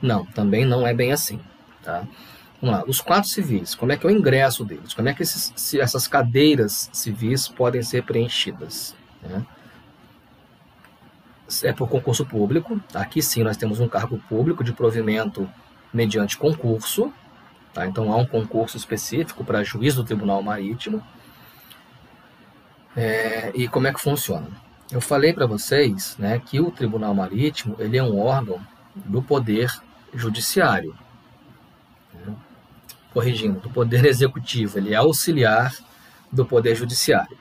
Não, 0.03 0.25
também 0.25 0.65
não 0.65 0.85
é 0.85 0.93
bem 0.93 1.13
assim, 1.13 1.39
tá? 1.81 2.05
Vamos 2.61 2.75
lá, 2.75 2.83
os 2.85 2.99
quatro 2.99 3.29
civis, 3.29 3.73
como 3.73 3.93
é 3.93 3.97
que 3.97 4.05
é 4.05 4.09
o 4.09 4.11
ingresso 4.11 4.65
deles? 4.65 4.93
Como 4.93 5.07
é 5.07 5.13
que 5.13 5.23
esses, 5.23 5.73
essas 5.75 6.09
cadeiras 6.09 6.89
civis 6.91 7.47
podem 7.47 7.81
ser 7.81 8.03
preenchidas? 8.03 8.93
Né? 9.21 9.45
É 11.63 11.71
por 11.71 11.87
concurso 11.87 12.25
público. 12.25 12.81
Aqui 12.93 13.21
sim 13.21 13.43
nós 13.43 13.55
temos 13.55 13.79
um 13.79 13.87
cargo 13.87 14.21
público 14.27 14.61
de 14.61 14.73
provimento 14.73 15.49
mediante 15.93 16.37
concurso. 16.37 17.13
Tá? 17.73 17.87
Então 17.87 18.11
há 18.11 18.17
um 18.17 18.25
concurso 18.25 18.75
específico 18.75 19.45
para 19.45 19.63
juiz 19.63 19.95
do 19.95 20.03
Tribunal 20.03 20.43
Marítimo. 20.43 21.01
É, 22.95 23.53
e 23.55 23.69
como 23.69 23.87
é 23.87 23.93
que 23.93 24.01
funciona? 24.01 24.47
Eu 24.91 24.99
falei 24.99 25.31
para 25.31 25.45
vocês 25.45 26.17
né, 26.17 26.41
que 26.45 26.59
o 26.59 26.71
Tribunal 26.71 27.13
Marítimo 27.13 27.77
ele 27.79 27.97
é 27.97 28.03
um 28.03 28.19
órgão 28.19 28.59
do 28.93 29.21
Poder 29.21 29.71
Judiciário 30.13 30.95
corrigindo, 33.13 33.59
do 33.59 33.69
Poder 33.69 34.05
Executivo, 34.05 34.77
ele 34.77 34.93
é 34.93 34.95
auxiliar 34.95 35.73
do 36.31 36.45
Poder 36.45 36.75
Judiciário. 36.75 37.37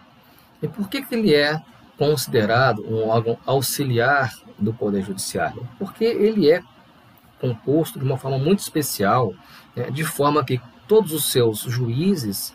E 0.63 0.69
por 0.69 0.89
que, 0.89 1.03
que 1.03 1.15
ele 1.15 1.35
é 1.35 1.61
considerado 1.97 2.85
um 2.87 3.09
órgão 3.09 3.39
auxiliar 3.47 4.33
do 4.59 4.73
Poder 4.75 5.03
Judiciário? 5.03 5.67
Porque 5.79 6.05
ele 6.05 6.51
é 6.51 6.63
composto 7.41 7.99
de 7.99 8.05
uma 8.05 8.19
forma 8.19 8.39
muito 8.39 8.61
especial, 8.61 9.35
né, 9.75 9.91
de 9.91 10.05
forma 10.05 10.45
que 10.45 10.61
todos 10.87 11.13
os 11.13 11.33
seus 11.33 11.61
juízes 11.61 12.55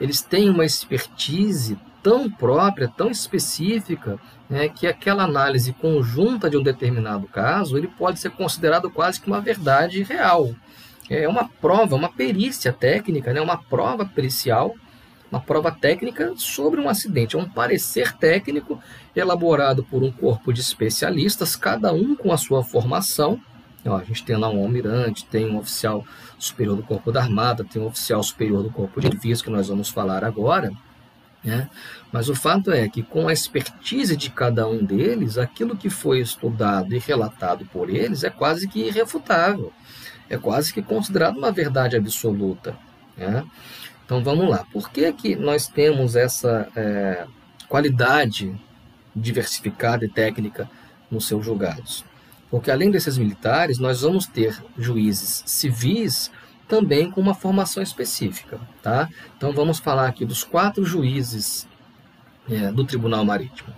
eles 0.00 0.20
têm 0.20 0.50
uma 0.50 0.64
expertise 0.64 1.78
tão 2.02 2.28
própria, 2.28 2.88
tão 2.88 3.10
específica, 3.10 4.18
né, 4.48 4.68
que 4.68 4.86
aquela 4.86 5.24
análise 5.24 5.72
conjunta 5.72 6.50
de 6.50 6.56
um 6.56 6.62
determinado 6.62 7.26
caso 7.26 7.78
ele 7.78 7.88
pode 7.88 8.20
ser 8.20 8.30
considerado 8.30 8.90
quase 8.90 9.20
que 9.20 9.26
uma 9.26 9.40
verdade 9.40 10.02
real 10.02 10.54
é 11.10 11.28
uma 11.28 11.48
prova, 11.48 11.96
uma 11.96 12.08
perícia 12.08 12.72
técnica, 12.72 13.32
né? 13.32 13.40
uma 13.40 13.58
prova 13.58 14.06
pericial, 14.06 14.74
uma 15.30 15.40
prova 15.40 15.70
técnica 15.70 16.32
sobre 16.36 16.80
um 16.80 16.88
acidente. 16.88 17.36
É 17.36 17.38
um 17.38 17.48
parecer 17.48 18.12
técnico 18.16 18.80
elaborado 19.14 19.84
por 19.84 20.02
um 20.02 20.10
corpo 20.10 20.52
de 20.52 20.60
especialistas, 20.60 21.56
cada 21.56 21.92
um 21.92 22.14
com 22.14 22.32
a 22.32 22.38
sua 22.38 22.62
formação. 22.62 23.40
Ó, 23.84 23.96
a 23.96 24.04
gente 24.04 24.24
tem 24.24 24.36
lá 24.36 24.48
um 24.48 24.62
almirante, 24.62 25.26
tem 25.26 25.50
um 25.50 25.58
oficial 25.58 26.06
superior 26.38 26.76
do 26.76 26.82
Corpo 26.82 27.12
da 27.12 27.20
Armada, 27.20 27.64
tem 27.64 27.82
um 27.82 27.86
oficial 27.86 28.22
superior 28.22 28.62
do 28.62 28.70
Corpo 28.70 28.98
de 29.00 29.08
Serviço, 29.08 29.44
que 29.44 29.50
nós 29.50 29.68
vamos 29.68 29.90
falar 29.90 30.24
agora. 30.24 30.72
Né? 31.44 31.68
Mas 32.10 32.28
o 32.28 32.34
fato 32.34 32.72
é 32.72 32.88
que, 32.88 33.02
com 33.02 33.28
a 33.28 33.32
expertise 33.32 34.16
de 34.16 34.30
cada 34.30 34.66
um 34.66 34.82
deles, 34.82 35.36
aquilo 35.36 35.76
que 35.76 35.90
foi 35.90 36.20
estudado 36.20 36.94
e 36.94 36.98
relatado 36.98 37.66
por 37.66 37.90
eles 37.90 38.24
é 38.24 38.30
quase 38.30 38.66
que 38.66 38.80
irrefutável 38.80 39.72
é 40.28 40.38
quase 40.38 40.72
que 40.72 40.82
considerado 40.82 41.36
uma 41.36 41.52
verdade 41.52 41.96
absoluta. 41.96 42.76
Né? 43.16 43.44
Então 44.04 44.22
vamos 44.22 44.48
lá. 44.48 44.64
Por 44.72 44.90
que, 44.90 45.12
que 45.12 45.36
nós 45.36 45.66
temos 45.66 46.16
essa 46.16 46.68
é, 46.74 47.26
qualidade 47.68 48.54
diversificada 49.14 50.04
e 50.04 50.08
técnica 50.08 50.68
nos 51.10 51.26
seus 51.26 51.44
julgados? 51.44 52.04
Porque 52.50 52.70
além 52.70 52.90
desses 52.90 53.18
militares, 53.18 53.78
nós 53.78 54.02
vamos 54.02 54.26
ter 54.26 54.56
juízes 54.78 55.42
civis 55.46 56.30
também 56.68 57.10
com 57.10 57.20
uma 57.20 57.34
formação 57.34 57.82
específica. 57.82 58.60
Tá? 58.82 59.08
Então 59.36 59.52
vamos 59.52 59.78
falar 59.78 60.08
aqui 60.08 60.24
dos 60.24 60.44
quatro 60.44 60.84
juízes 60.84 61.66
é, 62.48 62.70
do 62.70 62.84
Tribunal 62.84 63.24
Marítimo. 63.24 63.72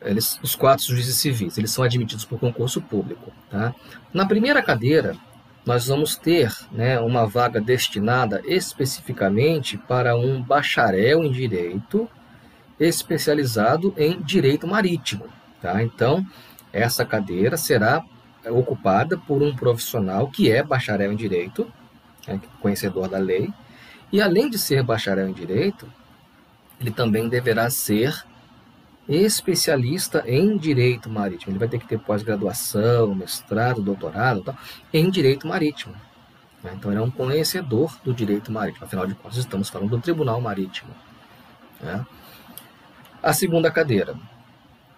Eles, 0.00 0.38
os 0.42 0.56
quatro 0.56 0.84
juízes 0.84 1.16
civis, 1.16 1.56
eles 1.56 1.70
são 1.70 1.84
admitidos 1.84 2.24
por 2.24 2.38
concurso 2.38 2.80
público. 2.80 3.32
Tá? 3.50 3.74
Na 4.12 4.26
primeira 4.26 4.62
cadeira, 4.62 5.16
nós 5.64 5.86
vamos 5.86 6.16
ter 6.16 6.52
né, 6.72 6.98
uma 6.98 7.24
vaga 7.24 7.60
destinada 7.60 8.42
especificamente 8.44 9.78
para 9.78 10.16
um 10.16 10.42
bacharel 10.42 11.22
em 11.22 11.30
direito 11.30 12.08
especializado 12.80 13.94
em 13.96 14.20
direito 14.20 14.66
marítimo. 14.66 15.26
Tá? 15.60 15.82
Então, 15.82 16.26
essa 16.72 17.04
cadeira 17.04 17.56
será 17.56 18.02
ocupada 18.50 19.16
por 19.16 19.42
um 19.42 19.54
profissional 19.54 20.28
que 20.28 20.50
é 20.50 20.62
bacharel 20.62 21.12
em 21.12 21.16
direito, 21.16 21.70
né, 22.26 22.40
conhecedor 22.60 23.08
da 23.08 23.18
lei, 23.18 23.52
e 24.10 24.20
além 24.20 24.50
de 24.50 24.58
ser 24.58 24.82
bacharel 24.82 25.28
em 25.28 25.32
direito, 25.32 25.86
ele 26.80 26.90
também 26.90 27.28
deverá 27.28 27.70
ser 27.70 28.24
especialista 29.08 30.22
em 30.26 30.56
direito 30.56 31.08
marítimo. 31.08 31.52
Ele 31.52 31.58
vai 31.58 31.68
ter 31.68 31.78
que 31.78 31.86
ter 31.86 31.98
pós-graduação, 31.98 33.14
mestrado, 33.14 33.82
doutorado 33.82 34.42
tal, 34.42 34.56
em 34.92 35.10
direito 35.10 35.46
marítimo. 35.46 35.94
Né? 36.62 36.72
Então, 36.76 36.90
ele 36.90 37.00
é 37.00 37.02
um 37.02 37.10
conhecedor 37.10 37.96
do 38.04 38.12
direito 38.12 38.52
marítimo. 38.52 38.84
Afinal 38.84 39.06
de 39.06 39.14
contas, 39.14 39.38
estamos 39.38 39.68
falando 39.68 39.90
do 39.90 40.00
Tribunal 40.00 40.40
Marítimo. 40.40 40.90
Né? 41.80 42.04
A 43.22 43.32
segunda 43.32 43.70
cadeira, 43.70 44.14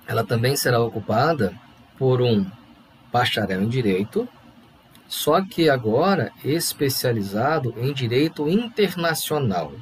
ela 0.07 0.25
também 0.25 0.57
será 0.57 0.81
ocupada 0.81 1.55
por 1.99 2.21
um 2.21 2.47
bacharel 3.15 3.63
em 3.63 3.69
direito, 3.69 4.29
só 5.07 5.41
que 5.41 5.71
agora 5.71 6.33
especializado 6.45 7.73
em 7.77 7.93
direito 7.93 8.49
internacional. 8.49 9.73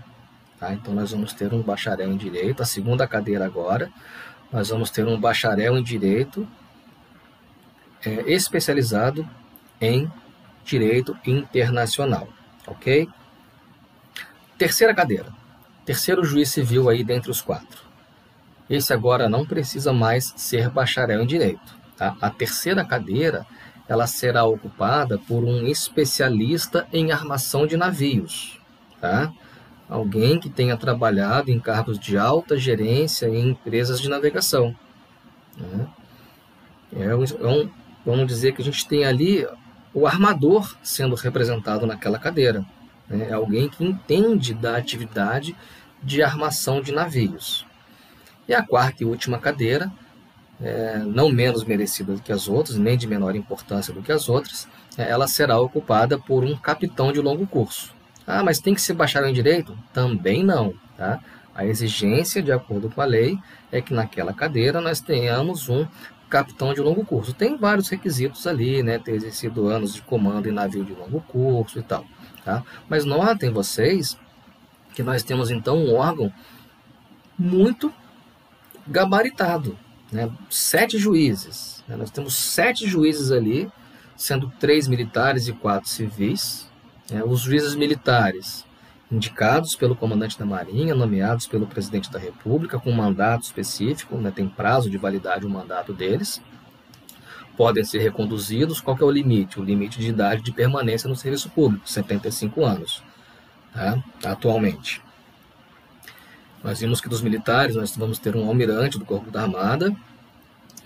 Tá? 0.61 0.75
Então, 0.75 0.92
nós 0.92 1.12
vamos 1.12 1.33
ter 1.33 1.51
um 1.55 1.62
bacharel 1.62 2.12
em 2.12 2.16
Direito, 2.16 2.62
a 2.62 2.66
segunda 2.66 3.09
cadeira 3.09 3.47
agora, 3.47 3.90
nós 4.53 4.68
vamos 4.68 4.90
ter 4.90 5.07
um 5.07 5.18
bacharel 5.18 5.79
em 5.79 5.83
Direito 5.83 6.47
é, 8.05 8.31
especializado 8.31 9.27
em 9.81 10.12
Direito 10.62 11.18
Internacional, 11.27 12.29
ok? 12.66 13.09
Terceira 14.59 14.95
cadeira, 14.95 15.33
terceiro 15.87 16.23
juiz 16.23 16.51
civil 16.51 16.90
aí 16.90 17.03
dentre 17.03 17.31
os 17.31 17.40
quatro. 17.40 17.83
Esse 18.68 18.92
agora 18.92 19.29
não 19.29 19.47
precisa 19.47 19.92
mais 19.92 20.35
ser 20.37 20.68
bacharel 20.68 21.23
em 21.23 21.27
Direito. 21.27 21.82
Tá? 22.03 22.17
A 22.21 22.31
terceira 22.31 22.85
cadeira 22.85 23.47
ela 23.88 24.09
será 24.09 24.45
ocupada 24.45 25.19
por 25.19 25.45
um 25.45 25.69
especialista 25.69 26.85
em 26.93 27.12
armação 27.12 27.65
de 27.65 27.77
navios, 27.77 28.59
tá? 29.01 29.33
alguém 29.88 30.41
que 30.41 30.51
tenha 30.51 30.77
trabalhado 30.77 31.53
em 31.53 31.61
cargos 31.61 32.01
de 32.01 32.19
alta 32.19 32.59
gerência 32.59 33.29
em 33.29 33.51
empresas 33.51 34.01
de 34.01 34.09
navegação. 34.09 34.75
Né? 35.57 35.87
É 36.93 37.15
um, 37.15 37.23
é 37.23 37.47
um, 37.47 37.71
vamos 38.05 38.27
dizer 38.27 38.53
que 38.53 38.62
a 38.62 38.65
gente 38.65 38.88
tem 38.88 39.05
ali 39.05 39.47
o 39.95 40.05
armador 40.05 40.75
sendo 40.83 41.15
representado 41.15 41.87
naquela 41.87 42.19
cadeira. 42.19 42.65
Né? 43.09 43.29
É 43.31 43.33
alguém 43.33 43.69
que 43.69 43.85
entende 43.85 44.55
da 44.55 44.77
atividade 44.77 45.55
de 46.03 46.21
armação 46.21 46.83
de 46.83 46.91
navios. 46.91 47.65
E 48.49 48.55
a 48.55 48.62
quarta 48.62 49.05
e 49.05 49.07
última 49.07 49.38
cadeira, 49.38 49.93
é, 50.62 50.98
não 50.98 51.31
menos 51.31 51.64
merecida 51.64 52.14
do 52.14 52.22
que 52.22 52.33
as 52.33 52.48
outras, 52.48 52.77
nem 52.77 52.96
de 52.96 53.07
menor 53.07 53.35
importância 53.35 53.92
do 53.92 54.03
que 54.03 54.12
as 54.12 54.29
outras, 54.29 54.68
é, 54.96 55.09
ela 55.11 55.27
será 55.27 55.59
ocupada 55.59 56.18
por 56.18 56.44
um 56.44 56.57
capitão 56.57 57.12
de 57.12 57.20
longo 57.20 57.46
curso. 57.46 57.92
Ah, 58.27 58.42
mas 58.42 58.61
tem 58.61 58.75
que 58.75 58.81
ser 58.81 58.94
bacharel 58.94 59.29
em 59.29 59.35
direito? 59.35 59.77
Também 59.92 60.44
não, 60.44 60.75
tá? 60.96 61.18
A 61.55 61.66
exigência, 61.66 62.42
de 62.42 62.53
acordo 62.53 62.88
com 62.88 63.01
a 63.01 63.05
lei, 63.05 63.38
é 63.70 63.81
que 63.81 63.92
naquela 63.92 64.33
cadeira 64.33 64.81
nós 64.81 65.01
tenhamos 65.01 65.68
um 65.68 65.87
capitão 66.31 66.72
de 66.72 66.81
longo 66.81 67.05
curso. 67.05 67.35
Tem 67.35 67.59
vários 67.59 67.88
requisitos 67.88 68.46
ali, 68.46 68.83
né? 68.83 68.98
Ter 68.98 69.12
exercido 69.12 69.66
anos 69.66 69.94
de 69.94 70.03
comando 70.03 70.48
em 70.48 70.53
navio 70.53 70.85
de 70.85 70.94
longo 70.94 71.20
curso 71.20 71.79
e 71.79 71.83
tal, 71.83 72.07
tá? 72.44 72.62
Mas 72.88 73.05
notem 73.05 73.51
vocês 73.51 74.16
que 74.94 75.03
nós 75.03 75.22
temos 75.22 75.51
então 75.51 75.77
um 75.77 75.94
órgão 75.94 76.33
muito 77.38 77.92
gabaritado, 78.87 79.77
né, 80.12 80.31
sete 80.51 80.98
juízes. 80.98 81.83
Né, 81.88 81.96
nós 81.96 82.11
temos 82.11 82.35
sete 82.35 82.87
juízes 82.87 83.33
ali, 83.33 83.68
sendo 84.16 84.53
três 84.61 84.87
militares 84.87 85.48
e 85.48 85.53
quatro 85.53 85.88
civis. 85.88 86.68
Né, 87.11 87.25
os 87.25 87.40
juízes 87.40 87.75
militares 87.75 88.64
indicados 89.11 89.75
pelo 89.75 89.96
comandante 89.96 90.38
da 90.38 90.46
Marinha, 90.46 90.94
nomeados 90.94 91.46
pelo 91.46 91.66
presidente 91.66 92.11
da 92.11 92.18
República, 92.18 92.79
com 92.79 92.90
mandato 92.92 93.42
específico, 93.42 94.16
né, 94.16 94.31
tem 94.31 94.48
prazo 94.48 94.88
de 94.88 94.96
validade 94.98 95.46
o 95.46 95.51
mandato 95.51 95.92
deles. 95.92 96.40
Podem 97.57 97.85
ser 97.85 97.98
reconduzidos. 97.98 98.81
Qual 98.81 98.96
é 98.98 99.05
o 99.05 99.11
limite? 99.11 99.61
O 99.61 99.64
limite 99.64 99.98
de 99.98 100.09
idade 100.09 100.42
de 100.42 100.53
permanência 100.53 101.09
no 101.09 101.14
serviço 101.14 101.51
público, 101.51 101.88
75 101.88 102.64
anos, 102.64 103.03
tá? 103.75 104.03
atualmente. 104.25 105.03
Nós 106.62 106.81
vimos 106.81 107.01
que 107.01 107.09
dos 107.09 107.22
militares 107.22 107.75
nós 107.75 107.96
vamos 107.96 108.18
ter 108.18 108.37
um 108.37 108.46
almirante 108.46 108.98
do 108.98 109.05
Corpo 109.05 109.31
da 109.31 109.42
Armada, 109.42 109.94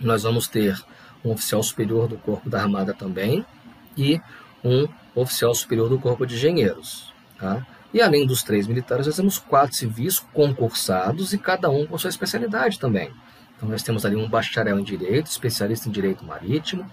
nós 0.01 0.23
vamos 0.23 0.49
ter 0.49 0.83
um 1.25 1.33
oficial 1.33 1.63
superior 1.63 2.09
do 2.09 2.17
Corpo 2.17 2.49
da 2.49 2.63
Armada 2.63 2.95
também 2.95 3.45
e 3.97 4.21
um 4.65 4.89
oficial 5.15 5.55
superior 5.55 5.89
do 5.89 5.99
Corpo 5.99 6.27
de 6.27 6.35
Engenheiros. 6.35 7.13
Tá? 7.39 7.67
E 7.93 8.01
além 8.01 8.27
dos 8.27 8.43
três 8.43 8.67
militares, 8.67 9.07
nós 9.07 9.17
temos 9.17 9.39
quatro 9.39 9.77
civis 9.77 10.19
concursados 10.19 11.33
e 11.33 11.39
cada 11.39 11.71
um 11.71 11.87
com 11.87 11.97
sua 11.99 12.11
especialidade 12.11 12.79
também. 12.79 13.11
Então 13.57 13.69
nós 13.69 13.83
temos 13.83 14.05
ali 14.05 14.17
um 14.17 14.29
bacharel 14.29 14.79
em 14.79 14.83
Direito, 14.83 15.27
especialista 15.27 15.89
em 15.89 15.93
Direito 15.93 16.25
Marítimo, 16.25 16.91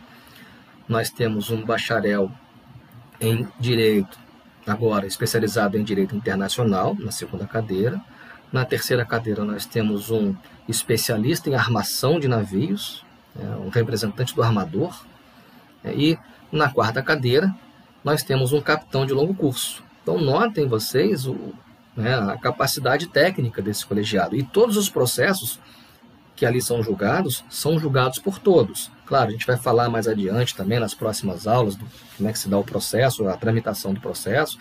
nós 0.88 1.10
temos 1.10 1.50
um 1.50 1.64
bacharel 1.64 2.32
em 3.20 3.48
Direito, 3.60 4.18
agora 4.66 5.06
especializado 5.06 5.78
em 5.78 5.84
Direito 5.84 6.16
Internacional, 6.16 6.96
na 7.00 7.12
segunda 7.12 7.46
cadeira, 7.46 8.02
na 8.54 8.64
terceira 8.64 9.04
cadeira, 9.04 9.44
nós 9.44 9.66
temos 9.66 10.12
um 10.12 10.36
especialista 10.70 11.50
em 11.50 11.56
armação 11.56 12.20
de 12.20 12.28
navios, 12.28 13.04
é, 13.38 13.44
um 13.56 13.70
representante 13.70 14.36
do 14.36 14.44
armador. 14.44 15.04
É, 15.84 15.92
e 15.92 16.20
na 16.52 16.70
quarta 16.70 17.02
cadeira, 17.02 17.54
nós 18.04 18.22
temos 18.22 18.54
um 18.54 18.62
capitão 18.62 19.08
de 19.08 19.14
longo 19.14 19.34
curso. 19.34 19.84
Então, 20.04 20.20
notem 20.20 20.68
vocês 20.68 21.26
o, 21.26 21.52
né, 21.98 22.14
a 22.14 22.38
capacidade 22.38 23.08
técnica 23.08 23.60
desse 23.60 23.84
colegiado. 23.88 24.36
E 24.36 24.44
todos 24.44 24.78
os 24.78 24.88
processos 24.88 25.60
que 26.36 26.46
ali 26.46 26.62
são 26.62 26.84
julgados 26.84 27.44
são 27.50 27.80
julgados 27.80 28.20
por 28.20 28.38
todos. 28.38 28.92
Claro, 29.08 29.30
a 29.30 29.32
gente 29.32 29.48
vai 29.48 29.58
falar 29.58 29.90
mais 29.90 30.08
adiante 30.08 30.56
também 30.56 30.80
nas 30.80 30.94
próximas 30.94 31.48
aulas 31.48 31.76
do 31.76 31.86
como 32.18 32.30
é 32.30 32.32
que 32.32 32.40
se 32.40 32.50
dá 32.50 32.58
o 32.58 32.64
processo, 32.64 33.28
a 33.28 33.36
tramitação 33.36 33.94
do 33.94 34.00
processo, 34.00 34.60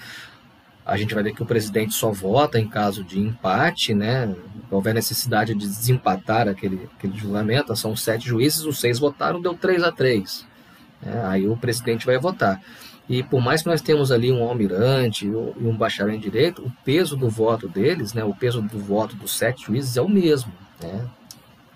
a 0.84 0.96
gente 0.96 1.14
vai 1.14 1.22
ver 1.22 1.34
que 1.34 1.42
o 1.42 1.46
presidente 1.46 1.94
só 1.94 2.10
vota 2.10 2.58
em 2.58 2.68
caso 2.68 3.04
de 3.04 3.20
empate, 3.20 3.94
né? 3.94 4.34
Houver 4.70 4.94
necessidade 4.94 5.54
de 5.54 5.66
desempatar 5.66 6.48
aquele, 6.48 6.88
aquele 6.96 7.16
julgamento, 7.16 7.74
são 7.76 7.94
sete 7.94 8.26
juízes, 8.26 8.64
os 8.64 8.80
seis 8.80 8.98
votaram, 8.98 9.40
deu 9.40 9.54
três 9.54 9.82
a 9.82 9.92
três. 9.92 10.46
É, 11.04 11.20
aí 11.24 11.48
o 11.48 11.56
presidente 11.56 12.06
vai 12.06 12.18
votar. 12.18 12.60
E 13.08 13.22
por 13.22 13.40
mais 13.40 13.62
que 13.62 13.68
nós 13.68 13.80
tenhamos 13.80 14.10
ali 14.10 14.32
um 14.32 14.42
almirante 14.42 15.26
e 15.26 15.30
um 15.30 15.76
bacharel 15.76 16.14
em 16.14 16.20
direito, 16.20 16.62
o 16.62 16.72
peso 16.84 17.16
do 17.16 17.28
voto 17.28 17.68
deles, 17.68 18.14
né, 18.14 18.24
o 18.24 18.34
peso 18.34 18.62
do 18.62 18.78
voto 18.78 19.14
dos 19.16 19.36
sete 19.36 19.66
juízes 19.66 19.96
é 19.96 20.02
o 20.02 20.08
mesmo. 20.08 20.52
Né? 20.80 21.06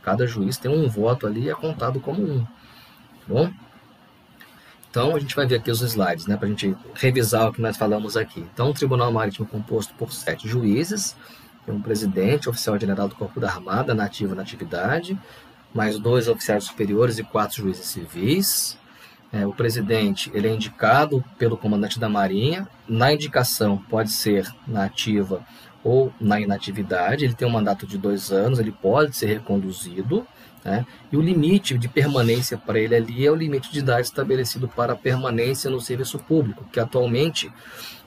Cada 0.02 0.26
juiz 0.26 0.56
tem 0.56 0.70
um 0.70 0.88
voto 0.88 1.26
ali 1.26 1.42
e 1.42 1.50
é 1.50 1.54
contado 1.54 2.00
como 2.00 2.22
um. 2.22 2.44
Tá 2.44 3.26
bom? 3.28 3.50
Então, 4.96 5.14
a 5.14 5.18
gente 5.18 5.36
vai 5.36 5.46
ver 5.46 5.56
aqui 5.56 5.70
os 5.70 5.82
slides, 5.82 6.26
né, 6.26 6.38
para 6.38 6.46
a 6.46 6.48
gente 6.48 6.74
revisar 6.94 7.46
o 7.46 7.52
que 7.52 7.60
nós 7.60 7.76
falamos 7.76 8.16
aqui. 8.16 8.40
Então, 8.40 8.70
o 8.70 8.72
Tribunal 8.72 9.12
Marítimo 9.12 9.46
composto 9.46 9.92
por 9.92 10.10
sete 10.10 10.48
juízes, 10.48 11.14
um 11.68 11.82
presidente, 11.82 12.48
oficial-general 12.48 13.06
do 13.06 13.14
Corpo 13.14 13.38
da 13.38 13.46
Armada, 13.46 13.94
nativo 13.94 14.34
na 14.34 14.40
atividade, 14.40 15.18
mais 15.74 15.98
dois 15.98 16.28
oficiais 16.28 16.64
superiores 16.64 17.18
e 17.18 17.22
quatro 17.22 17.58
juízes 17.58 17.84
civis. 17.84 18.78
É, 19.30 19.46
o 19.46 19.52
presidente 19.52 20.30
ele 20.32 20.48
é 20.48 20.54
indicado 20.54 21.22
pelo 21.36 21.58
comandante 21.58 22.00
da 22.00 22.08
Marinha. 22.08 22.66
Na 22.88 23.12
indicação 23.12 23.76
pode 23.76 24.10
ser 24.10 24.50
na 24.66 24.86
ativa 24.86 25.44
ou 25.86 26.12
na 26.20 26.40
inatividade. 26.40 27.24
Ele 27.24 27.34
tem 27.34 27.46
um 27.46 27.50
mandato 27.52 27.86
de 27.86 27.96
dois 27.96 28.32
anos, 28.32 28.58
ele 28.58 28.72
pode 28.72 29.14
ser 29.14 29.26
reconduzido. 29.26 30.26
Né? 30.64 30.84
E 31.12 31.16
o 31.16 31.20
limite 31.20 31.78
de 31.78 31.86
permanência 31.86 32.58
para 32.58 32.80
ele 32.80 32.96
ali 32.96 33.24
é 33.24 33.30
o 33.30 33.36
limite 33.36 33.70
de 33.70 33.78
idade 33.78 34.08
estabelecido 34.08 34.66
para 34.66 34.94
a 34.94 34.96
permanência 34.96 35.70
no 35.70 35.80
serviço 35.80 36.18
público, 36.18 36.64
que 36.72 36.80
atualmente 36.80 37.52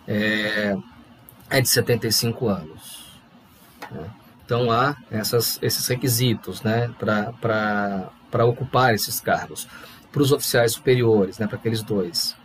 é, 0.05 0.75
é 1.49 1.61
de 1.61 1.69
75 1.69 2.49
anos. 2.49 3.05
Né? 3.89 4.09
Então 4.43 4.69
há 4.69 4.97
essas, 5.09 5.57
esses 5.61 5.87
requisitos 5.87 6.61
né, 6.61 6.93
para 6.99 8.45
ocupar 8.45 8.93
esses 8.93 9.21
cargos. 9.21 9.69
Para 10.11 10.21
os 10.21 10.33
oficiais 10.33 10.73
superiores, 10.73 11.39
né, 11.39 11.47
para 11.47 11.55
aqueles 11.55 11.81
dois, 11.81 12.35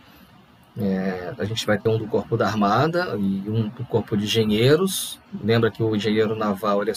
é, 0.77 1.33
a 1.37 1.45
gente 1.45 1.65
vai 1.65 1.77
ter 1.77 1.87
um 1.87 1.97
do 1.97 2.05
Corpo 2.05 2.35
da 2.35 2.45
Armada 2.45 3.15
e 3.17 3.49
um 3.49 3.69
do 3.69 3.85
Corpo 3.85 4.17
de 4.17 4.25
Engenheiros. 4.25 5.19
Lembra 5.41 5.71
que 5.71 5.81
o 5.81 5.95
engenheiro 5.95 6.35
naval 6.35 6.81
ele 6.81 6.91
é 6.91 6.93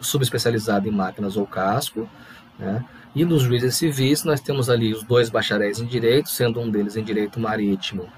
subespecializado 0.00 0.86
em 0.86 0.90
máquinas 0.90 1.36
ou 1.36 1.46
casco. 1.46 2.08
Né? 2.58 2.84
E 3.14 3.24
nos 3.24 3.42
juízes 3.42 3.76
civis, 3.76 4.24
nós 4.24 4.40
temos 4.40 4.68
ali 4.68 4.92
os 4.92 5.02
dois 5.02 5.30
bacharéis 5.30 5.80
em 5.80 5.86
direito, 5.86 6.28
sendo 6.28 6.60
um 6.60 6.70
deles 6.70 6.96
em 6.96 7.02
direito 7.02 7.40
marítimo 7.40 8.08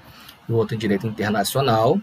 e 0.47 0.51
o 0.51 0.55
outro 0.55 0.75
em 0.75 0.77
direito 0.77 1.07
internacional. 1.07 1.99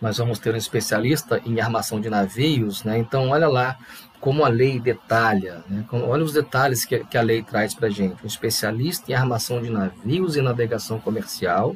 Nós 0.00 0.16
vamos 0.16 0.38
ter 0.38 0.54
um 0.54 0.56
especialista 0.56 1.40
em 1.44 1.60
armação 1.60 2.00
de 2.00 2.08
navios, 2.08 2.84
né? 2.84 2.98
então 2.98 3.30
olha 3.30 3.48
lá 3.48 3.78
como 4.22 4.44
a 4.44 4.48
lei 4.48 4.78
detalha, 4.78 5.64
né? 5.68 5.84
olha 5.90 6.22
os 6.22 6.32
detalhes 6.32 6.84
que, 6.84 6.96
que 7.06 7.18
a 7.18 7.22
lei 7.22 7.42
traz 7.42 7.74
para 7.74 7.88
a 7.88 7.90
gente. 7.90 8.22
Um 8.22 8.26
especialista 8.28 9.10
em 9.10 9.14
armação 9.16 9.60
de 9.60 9.68
navios 9.68 10.36
e 10.36 10.40
navegação 10.40 11.00
comercial, 11.00 11.74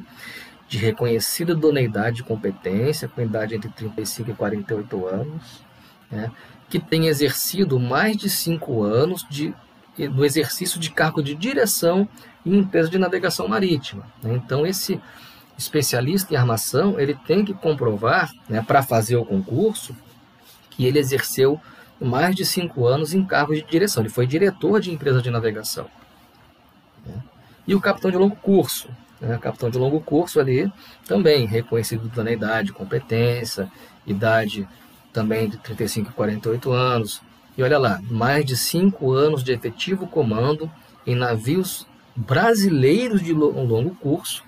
de 0.65 0.77
reconhecida 0.77 1.51
idoneidade 1.51 2.21
e 2.21 2.23
competência, 2.23 3.09
com 3.09 3.21
idade 3.21 3.53
entre 3.53 3.69
35 3.71 4.31
e 4.31 4.33
48 4.33 5.07
anos, 5.07 5.61
né? 6.09 6.31
que 6.69 6.79
tem 6.79 7.07
exercido 7.07 7.77
mais 7.77 8.15
de 8.15 8.29
cinco 8.29 8.81
anos 8.81 9.27
de, 9.29 9.53
do 9.97 10.23
exercício 10.23 10.79
de 10.79 10.89
cargo 10.89 11.21
de 11.21 11.35
direção 11.35 12.07
em 12.45 12.59
empresa 12.59 12.89
de 12.89 12.97
navegação 12.97 13.45
marítima. 13.49 14.05
Né? 14.23 14.33
Então, 14.33 14.65
esse 14.65 15.01
especialista 15.57 16.33
em 16.33 16.37
armação, 16.37 16.97
ele 16.97 17.13
tem 17.27 17.43
que 17.43 17.53
comprovar, 17.53 18.31
né, 18.47 18.63
para 18.65 18.81
fazer 18.81 19.17
o 19.17 19.25
concurso, 19.25 19.93
que 20.69 20.85
ele 20.85 20.97
exerceu 20.97 21.59
mais 21.99 22.35
de 22.35 22.45
cinco 22.45 22.85
anos 22.85 23.13
em 23.13 23.23
cargo 23.23 23.53
de 23.53 23.61
direção. 23.63 24.03
Ele 24.03 24.09
foi 24.09 24.27
diretor 24.27 24.79
de 24.79 24.91
empresa 24.91 25.21
de 25.21 25.29
navegação. 25.29 25.87
Né? 27.05 27.21
E 27.67 27.75
o 27.75 27.81
capitão 27.81 28.11
de 28.11 28.17
longo 28.17 28.35
curso. 28.35 28.89
Né? 29.19 29.37
Capitão 29.37 29.69
de 29.69 29.77
longo 29.77 29.99
curso 30.01 30.39
ali, 30.39 30.71
também 31.05 31.45
reconhecido 31.45 32.11
na 32.23 32.31
idade, 32.31 32.71
competência, 32.71 33.71
idade 34.05 34.67
também 35.11 35.49
de 35.49 35.57
35 35.57 36.11
e 36.11 36.13
48 36.13 36.71
anos. 36.71 37.21
E 37.57 37.63
olha 37.63 37.79
lá, 37.79 37.99
mais 38.09 38.45
de 38.45 38.55
cinco 38.55 39.11
anos 39.11 39.43
de 39.43 39.51
efetivo 39.51 40.05
comando 40.07 40.69
em 41.05 41.15
navios 41.15 41.87
brasileiros 42.15 43.21
de 43.21 43.33
longo 43.33 43.95
curso, 43.95 44.43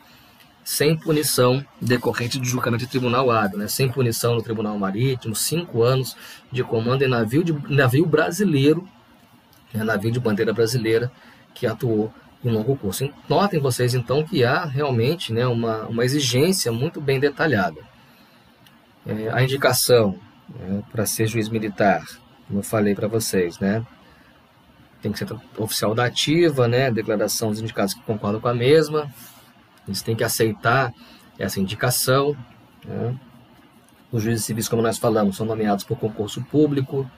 sem 0.69 0.95
punição 0.95 1.65
decorrente 1.81 2.39
de 2.39 2.47
julgamento 2.47 2.85
de 2.85 2.91
tribunal 2.91 3.31
hábil, 3.31 3.57
né? 3.57 3.67
sem 3.67 3.89
punição 3.91 4.35
no 4.35 4.43
tribunal 4.43 4.77
marítimo, 4.77 5.35
cinco 5.35 5.81
anos 5.81 6.15
de 6.51 6.63
comando 6.63 7.01
em 7.01 7.07
navio, 7.07 7.43
de, 7.43 7.53
navio 7.73 8.05
brasileiro, 8.05 8.87
né? 9.73 9.83
navio 9.83 10.11
de 10.11 10.19
bandeira 10.19 10.53
brasileira, 10.53 11.11
que 11.55 11.65
atuou 11.65 12.13
em 12.45 12.51
longo 12.51 12.77
curso. 12.77 13.09
Notem 13.27 13.59
vocês 13.59 13.95
então 13.95 14.23
que 14.23 14.43
há 14.43 14.63
realmente 14.63 15.33
né, 15.33 15.47
uma, 15.47 15.87
uma 15.87 16.05
exigência 16.05 16.71
muito 16.71 17.01
bem 17.01 17.19
detalhada. 17.19 17.81
É, 19.07 19.27
a 19.33 19.41
indicação 19.41 20.19
né, 20.47 20.83
para 20.91 21.03
ser 21.07 21.25
juiz 21.25 21.49
militar, 21.49 22.05
como 22.47 22.59
eu 22.59 22.63
falei 22.63 22.93
para 22.93 23.07
vocês, 23.07 23.57
né? 23.57 23.83
Tem 25.01 25.11
que 25.11 25.17
ser 25.17 25.27
oficial 25.57 25.95
da 25.95 26.05
ativa, 26.05 26.67
né? 26.67 26.91
Declaração 26.91 27.49
dos 27.49 27.59
indicados 27.59 27.95
que 27.95 28.01
concordam 28.01 28.39
com 28.39 28.49
a 28.49 28.53
mesma. 28.53 29.11
Eles 29.89 30.03
têm 30.03 30.15
que 30.15 30.23
aceitar 30.23 30.93
essa 31.37 31.59
indicação. 31.59 32.37
Né? 32.85 33.15
Os 34.11 34.21
juízes 34.21 34.45
civis, 34.45 34.69
como 34.69 34.83
nós 34.83 34.99
falamos, 34.99 35.35
são 35.35 35.45
nomeados 35.45 35.83
por 35.83 35.97
concurso 35.97 36.43
público. 36.43 37.09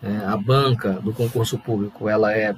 Né? 0.00 0.22
A 0.26 0.36
banca 0.36 0.92
do 0.92 1.14
concurso 1.14 1.58
público 1.58 2.08
ela 2.08 2.36
é 2.36 2.54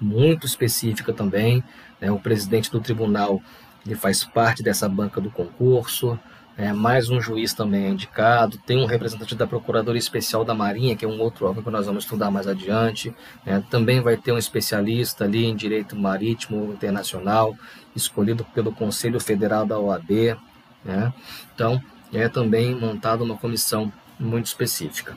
muito 0.00 0.46
específica 0.46 1.12
também. 1.12 1.62
Né? 2.00 2.10
O 2.10 2.18
presidente 2.18 2.70
do 2.70 2.80
tribunal 2.80 3.42
ele 3.84 3.94
faz 3.94 4.24
parte 4.24 4.62
dessa 4.62 4.88
banca 4.88 5.20
do 5.20 5.30
concurso. 5.30 6.18
É, 6.60 6.74
mais 6.74 7.08
um 7.08 7.18
juiz 7.18 7.54
também 7.54 7.86
é 7.86 7.88
indicado, 7.88 8.58
tem 8.58 8.76
um 8.76 8.84
representante 8.84 9.34
da 9.34 9.46
Procuradoria 9.46 9.98
Especial 9.98 10.44
da 10.44 10.54
Marinha, 10.54 10.94
que 10.94 11.06
é 11.06 11.08
um 11.08 11.18
outro 11.18 11.46
órgão 11.46 11.62
que 11.62 11.70
nós 11.70 11.86
vamos 11.86 12.04
estudar 12.04 12.30
mais 12.30 12.46
adiante. 12.46 13.14
É, 13.46 13.58
também 13.70 14.02
vai 14.02 14.14
ter 14.18 14.30
um 14.30 14.36
especialista 14.36 15.24
ali 15.24 15.46
em 15.46 15.56
Direito 15.56 15.96
Marítimo 15.96 16.70
Internacional, 16.70 17.56
escolhido 17.96 18.44
pelo 18.54 18.72
Conselho 18.72 19.18
Federal 19.18 19.64
da 19.64 19.78
OAB. 19.78 20.36
Né? 20.84 21.10
Então, 21.54 21.80
é 22.12 22.28
também 22.28 22.78
montada 22.78 23.24
uma 23.24 23.38
comissão 23.38 23.90
muito 24.18 24.44
específica. 24.44 25.16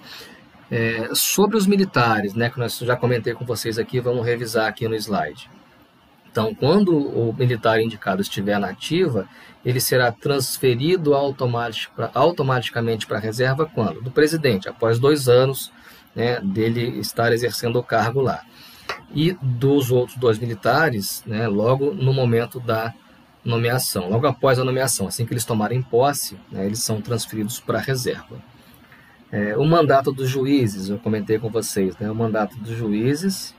É, 0.71 1.09
sobre 1.13 1.57
os 1.57 1.67
militares, 1.67 2.33
né, 2.35 2.49
que 2.49 2.57
nós 2.57 2.77
já 2.77 2.95
comentei 2.95 3.33
com 3.33 3.43
vocês 3.43 3.77
aqui, 3.77 3.99
vamos 3.99 4.25
revisar 4.25 4.67
aqui 4.67 4.87
no 4.87 4.95
slide. 4.95 5.49
Então, 6.33 6.55
quando 6.55 6.97
o 6.97 7.31
militar 7.31 7.79
indicado 7.79 8.19
estiver 8.19 8.59
na 8.59 8.69
ativa, 8.69 9.29
ele 9.63 9.79
será 9.79 10.11
transferido 10.11 11.13
automatic, 11.13 11.91
automaticamente 12.11 13.05
para 13.05 13.17
a 13.17 13.21
reserva 13.21 13.69
quando? 13.71 14.01
Do 14.01 14.09
presidente, 14.09 14.67
após 14.67 14.97
dois 14.97 15.29
anos 15.29 15.71
né, 16.15 16.39
dele 16.41 16.99
estar 16.99 17.31
exercendo 17.31 17.77
o 17.77 17.83
cargo 17.83 18.19
lá. 18.19 18.41
E 19.13 19.37
dos 19.43 19.91
outros 19.91 20.17
dois 20.17 20.39
militares, 20.39 21.23
né, 21.27 21.47
logo 21.47 21.93
no 21.93 22.11
momento 22.11 22.59
da 22.59 22.91
nomeação, 23.45 24.09
logo 24.09 24.25
após 24.25 24.57
a 24.57 24.63
nomeação, 24.63 25.05
assim 25.05 25.27
que 25.27 25.33
eles 25.33 25.45
tomarem 25.45 25.83
posse, 25.83 26.35
né, 26.51 26.65
eles 26.65 26.79
são 26.79 26.99
transferidos 26.99 27.59
para 27.59 27.77
a 27.77 27.81
reserva. 27.81 28.41
É, 29.31 29.55
o 29.55 29.65
mandato 29.65 30.11
dos 30.11 30.27
juízes, 30.27 30.89
eu 30.89 30.97
comentei 30.97 31.37
com 31.37 31.51
vocês, 31.51 31.95
né, 31.99 32.09
o 32.09 32.15
mandato 32.15 32.57
dos 32.57 32.75
juízes, 32.75 33.53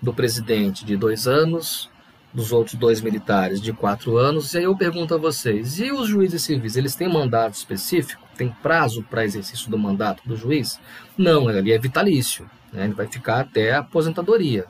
do 0.00 0.14
presidente 0.14 0.86
de 0.86 0.96
dois 0.96 1.26
anos, 1.26 1.90
dos 2.38 2.52
outros 2.52 2.76
dois 2.76 3.00
militares 3.00 3.60
de 3.60 3.72
quatro 3.72 4.16
anos. 4.16 4.54
E 4.54 4.58
aí 4.58 4.64
eu 4.64 4.76
pergunto 4.76 5.12
a 5.12 5.18
vocês: 5.18 5.80
e 5.80 5.90
os 5.90 6.06
juízes 6.06 6.42
civis, 6.42 6.76
eles 6.76 6.94
têm 6.94 7.12
mandato 7.12 7.54
específico? 7.54 8.22
Tem 8.36 8.48
prazo 8.62 9.02
para 9.02 9.24
exercício 9.24 9.68
do 9.68 9.76
mandato 9.76 10.22
do 10.24 10.36
juiz? 10.36 10.78
Não, 11.16 11.48
ali 11.48 11.72
é 11.72 11.78
vitalício. 11.78 12.48
Né? 12.72 12.84
Ele 12.84 12.94
vai 12.94 13.08
ficar 13.08 13.40
até 13.40 13.72
a 13.72 13.80
aposentadoria. 13.80 14.66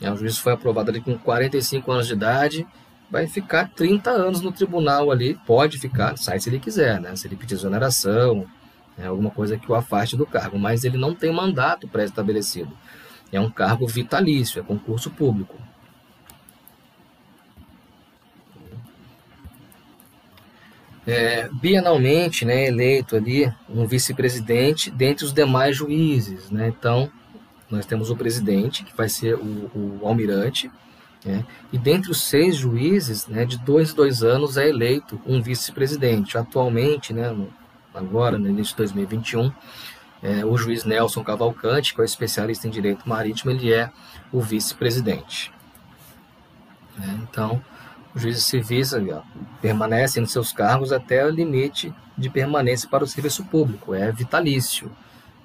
É, 0.00 0.10
o 0.10 0.16
juiz 0.16 0.38
foi 0.38 0.54
aprovado 0.54 0.90
ali 0.90 1.00
com 1.00 1.18
45 1.18 1.92
anos 1.92 2.06
de 2.06 2.14
idade, 2.14 2.66
vai 3.10 3.26
ficar 3.26 3.68
30 3.68 4.10
anos 4.10 4.40
no 4.40 4.50
tribunal 4.50 5.10
ali, 5.10 5.38
pode 5.44 5.78
ficar, 5.78 6.16
sai 6.16 6.40
se 6.40 6.48
ele 6.48 6.60
quiser, 6.60 7.00
né? 7.00 7.14
se 7.16 7.26
ele 7.26 7.36
pedir 7.36 7.54
exoneração, 7.54 8.46
né? 8.96 9.08
alguma 9.08 9.30
coisa 9.30 9.58
que 9.58 9.70
o 9.70 9.74
afaste 9.74 10.16
do 10.16 10.24
cargo, 10.24 10.58
mas 10.58 10.84
ele 10.84 10.96
não 10.96 11.14
tem 11.14 11.32
mandato 11.32 11.88
pré-estabelecido. 11.88 12.72
É 13.32 13.40
um 13.40 13.50
cargo 13.50 13.86
vitalício, 13.86 14.60
é 14.60 14.62
concurso 14.62 15.10
público. 15.10 15.67
É, 21.08 21.48
bienalmente 21.50 22.44
né, 22.44 22.66
eleito 22.66 23.16
ali 23.16 23.50
um 23.66 23.86
vice-presidente 23.86 24.90
dentre 24.90 25.24
os 25.24 25.32
demais 25.32 25.74
juízes. 25.74 26.50
Né? 26.50 26.68
Então, 26.68 27.10
nós 27.70 27.86
temos 27.86 28.10
o 28.10 28.16
presidente, 28.16 28.84
que 28.84 28.94
vai 28.94 29.08
ser 29.08 29.34
o, 29.34 29.70
o 29.74 30.00
almirante, 30.02 30.70
né? 31.24 31.46
e 31.72 31.78
dentre 31.78 32.10
os 32.10 32.20
seis 32.20 32.56
juízes, 32.56 33.26
né, 33.26 33.46
de 33.46 33.56
dois 33.58 33.92
em 33.92 33.94
dois 33.94 34.22
anos 34.22 34.58
é 34.58 34.68
eleito 34.68 35.18
um 35.26 35.40
vice-presidente. 35.40 36.36
Atualmente, 36.36 37.14
né, 37.14 37.34
agora, 37.94 38.36
no 38.36 38.46
início 38.46 38.72
de 38.72 38.78
2021, 38.78 39.50
é, 40.22 40.44
o 40.44 40.58
juiz 40.58 40.84
Nelson 40.84 41.24
Cavalcante, 41.24 41.94
que 41.94 42.02
é 42.02 42.04
especialista 42.04 42.68
em 42.68 42.70
direito 42.70 43.08
marítimo, 43.08 43.50
ele 43.50 43.72
é 43.72 43.90
o 44.30 44.42
vice-presidente. 44.42 45.50
Né? 46.98 47.18
Então, 47.22 47.62
os 48.14 48.22
juízes 48.22 48.44
civis 48.44 48.92
ó, 48.92 49.22
permanecem 49.60 50.20
nos 50.20 50.32
seus 50.32 50.52
cargos 50.52 50.92
até 50.92 51.24
o 51.24 51.30
limite 51.30 51.92
de 52.16 52.28
permanência 52.28 52.88
para 52.88 53.04
o 53.04 53.06
serviço 53.06 53.44
público, 53.44 53.94
é 53.94 54.10
vitalício. 54.10 54.90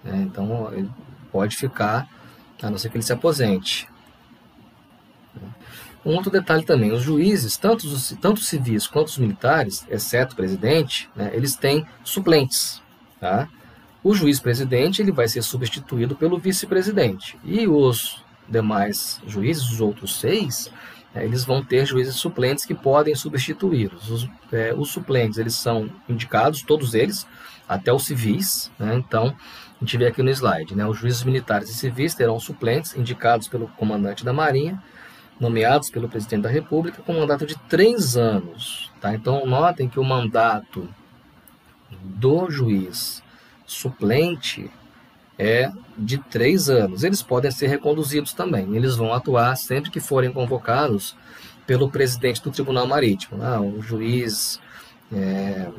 Né? 0.03 0.23
Então, 0.23 0.71
ele 0.73 0.89
pode 1.31 1.55
ficar, 1.55 2.07
a 2.61 2.69
não 2.69 2.77
ser 2.77 2.89
que 2.89 2.97
ele 2.97 3.03
se 3.03 3.13
aposente. 3.13 3.87
Um 6.05 6.15
outro 6.15 6.29
detalhe 6.29 6.63
também, 6.63 6.91
os 6.91 7.01
juízes, 7.01 7.55
tanto 7.55 7.87
os, 7.87 8.15
tanto 8.19 8.39
os 8.39 8.47
civis 8.47 8.85
quanto 8.87 9.07
os 9.07 9.17
militares, 9.17 9.85
exceto 9.89 10.33
o 10.33 10.35
presidente, 10.35 11.09
né, 11.15 11.31
eles 11.33 11.55
têm 11.55 11.85
suplentes. 12.03 12.81
Tá? 13.21 13.47
O 14.03 14.13
juiz-presidente 14.13 15.01
ele 15.01 15.13
vai 15.13 15.29
ser 15.29 15.41
substituído 15.41 16.13
pelo 16.13 16.37
vice-presidente. 16.37 17.37
E 17.43 17.67
os 17.67 18.21
demais 18.49 19.21
juízes, 19.25 19.71
os 19.71 19.79
outros 19.79 20.19
seis, 20.19 20.69
eles 21.15 21.45
vão 21.45 21.63
ter 21.63 21.85
juízes 21.85 22.15
suplentes 22.15 22.65
que 22.65 22.73
podem 22.73 23.15
substituí-los. 23.15 24.09
Os, 24.09 24.29
é, 24.51 24.73
os, 24.73 24.89
suplentes 24.89 25.37
eles 25.37 25.53
são 25.53 25.89
indicados, 26.09 26.63
todos 26.63 26.95
eles, 26.95 27.27
até 27.67 27.93
os 27.93 28.05
civis. 28.05 28.71
Né? 28.79 28.95
Então, 28.95 29.35
a 29.79 29.85
gente 29.85 29.97
vê 29.97 30.07
aqui 30.07 30.23
no 30.23 30.31
slide, 30.31 30.75
né? 30.75 30.85
os 30.87 30.97
juízes 30.97 31.23
militares 31.23 31.69
e 31.69 31.73
civis 31.73 32.15
terão 32.15 32.39
suplentes 32.39 32.95
indicados 32.95 33.47
pelo 33.47 33.67
comandante 33.69 34.25
da 34.25 34.33
Marinha, 34.33 34.81
nomeados 35.39 35.89
pelo 35.89 36.09
presidente 36.09 36.43
da 36.43 36.49
República, 36.49 37.03
com 37.03 37.13
mandato 37.13 37.45
de 37.45 37.57
três 37.67 38.17
anos. 38.17 38.91
Tá? 38.99 39.13
Então, 39.13 39.45
notem 39.45 39.87
que 39.87 39.99
o 39.99 40.03
mandato 40.03 40.89
do 41.91 42.49
juiz 42.49 43.21
suplente 43.65 44.69
é 45.37 45.71
de 45.97 46.17
três 46.17 46.69
anos. 46.69 47.03
Eles 47.03 47.21
podem 47.21 47.51
ser 47.51 47.67
reconduzidos 47.67 48.33
também. 48.33 48.75
Eles 48.75 48.95
vão 48.95 49.13
atuar 49.13 49.55
sempre 49.55 49.89
que 49.89 49.99
forem 49.99 50.31
convocados 50.31 51.15
pelo 51.65 51.89
presidente 51.89 52.41
do 52.41 52.51
Tribunal 52.51 52.87
Marítimo. 52.87 53.41
Ah, 53.43 53.59
o 53.59 53.81
juiz 53.81 54.59
é, 55.11 55.69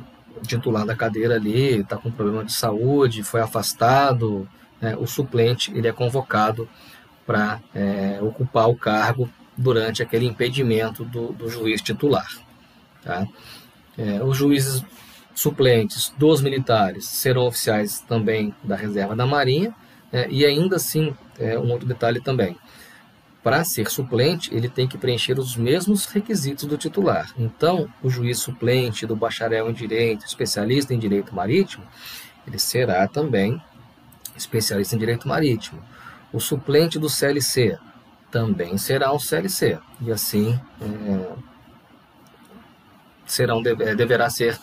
titular 0.46 0.84
da 0.84 0.96
cadeira 0.96 1.36
ali 1.36 1.80
está 1.80 1.96
com 1.96 2.10
problema 2.10 2.44
de 2.44 2.52
saúde, 2.52 3.22
foi 3.22 3.40
afastado. 3.40 4.48
Né, 4.80 4.96
o 4.96 5.06
suplente 5.06 5.72
ele 5.74 5.88
é 5.88 5.92
convocado 5.92 6.68
para 7.26 7.60
é, 7.74 8.18
ocupar 8.20 8.68
o 8.68 8.76
cargo 8.76 9.30
durante 9.56 10.02
aquele 10.02 10.26
impedimento 10.26 11.04
do, 11.04 11.32
do 11.32 11.48
juiz 11.48 11.80
titular. 11.80 12.26
Tá? 13.02 13.26
É, 13.96 14.22
os 14.22 14.36
juízes 14.36 14.82
suplentes 15.34 16.12
dos 16.16 16.40
militares 16.40 17.06
serão 17.06 17.46
oficiais 17.46 18.00
também 18.00 18.54
da 18.62 18.76
reserva 18.76 19.16
da 19.16 19.26
Marinha, 19.26 19.74
é, 20.12 20.28
e 20.30 20.44
ainda 20.46 20.76
assim, 20.76 21.14
é, 21.38 21.58
um 21.58 21.72
outro 21.72 21.86
detalhe 21.86 22.20
também, 22.20 22.56
para 23.42 23.62
ser 23.62 23.90
suplente, 23.90 24.54
ele 24.54 24.70
tem 24.70 24.88
que 24.88 24.96
preencher 24.96 25.38
os 25.38 25.54
mesmos 25.54 26.06
requisitos 26.06 26.64
do 26.64 26.78
titular. 26.78 27.30
Então, 27.36 27.92
o 28.02 28.08
juiz 28.08 28.38
suplente 28.38 29.06
do 29.06 29.14
bacharel 29.14 29.68
em 29.68 29.74
direito, 29.74 30.24
especialista 30.24 30.94
em 30.94 30.98
direito 30.98 31.34
marítimo, 31.34 31.84
ele 32.46 32.58
será 32.58 33.06
também 33.06 33.60
especialista 34.34 34.96
em 34.96 34.98
direito 34.98 35.28
marítimo. 35.28 35.82
O 36.32 36.40
suplente 36.40 36.98
do 36.98 37.10
CLC 37.10 37.78
também 38.30 38.78
será 38.78 39.12
um 39.12 39.18
CLC, 39.18 39.78
e 40.00 40.10
assim 40.10 40.58
é, 40.80 41.32
serão, 43.26 43.62
é, 43.64 43.94
deverá 43.94 44.30
ser 44.30 44.58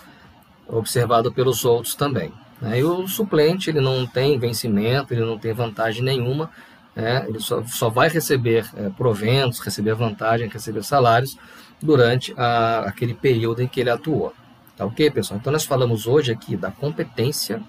observado 0.72 1.32
pelos 1.32 1.66
outros 1.66 1.94
também. 1.96 2.34
Né? 2.62 2.80
E 2.80 2.84
o 2.84 3.08
suplente 3.08 3.70
ele 3.70 3.82
não 3.82 4.08
tem 4.08 4.40
vencimento, 4.40 5.14
ele 5.14 5.26
não 5.26 5.38
tem 5.38 5.54
vantagem 5.54 6.04
nenhuma, 6.04 6.50
né? 6.96 7.26
ele 7.28 7.40
só, 7.40 7.64
só 7.66 7.90
vai 7.90 8.10
receber 8.10 8.70
é, 8.76 8.90
proventos, 8.90 9.60
receber 9.60 9.94
vantagem, 9.94 10.48
receber 10.48 10.84
salários 10.84 11.38
durante 11.82 12.34
a, 12.38 12.80
aquele 12.82 13.14
período 13.14 13.62
em 13.62 13.68
que 13.68 13.80
ele 13.80 13.90
atuou. 13.90 14.34
Tá 14.78 14.86
ok, 14.86 15.12
pessoal? 15.12 15.40
Então 15.40 15.52
nós 15.52 15.66
falamos 15.66 16.08
hoje 16.08 16.32
aqui 16.32 16.56
da 16.56 16.72
competência 16.72 17.62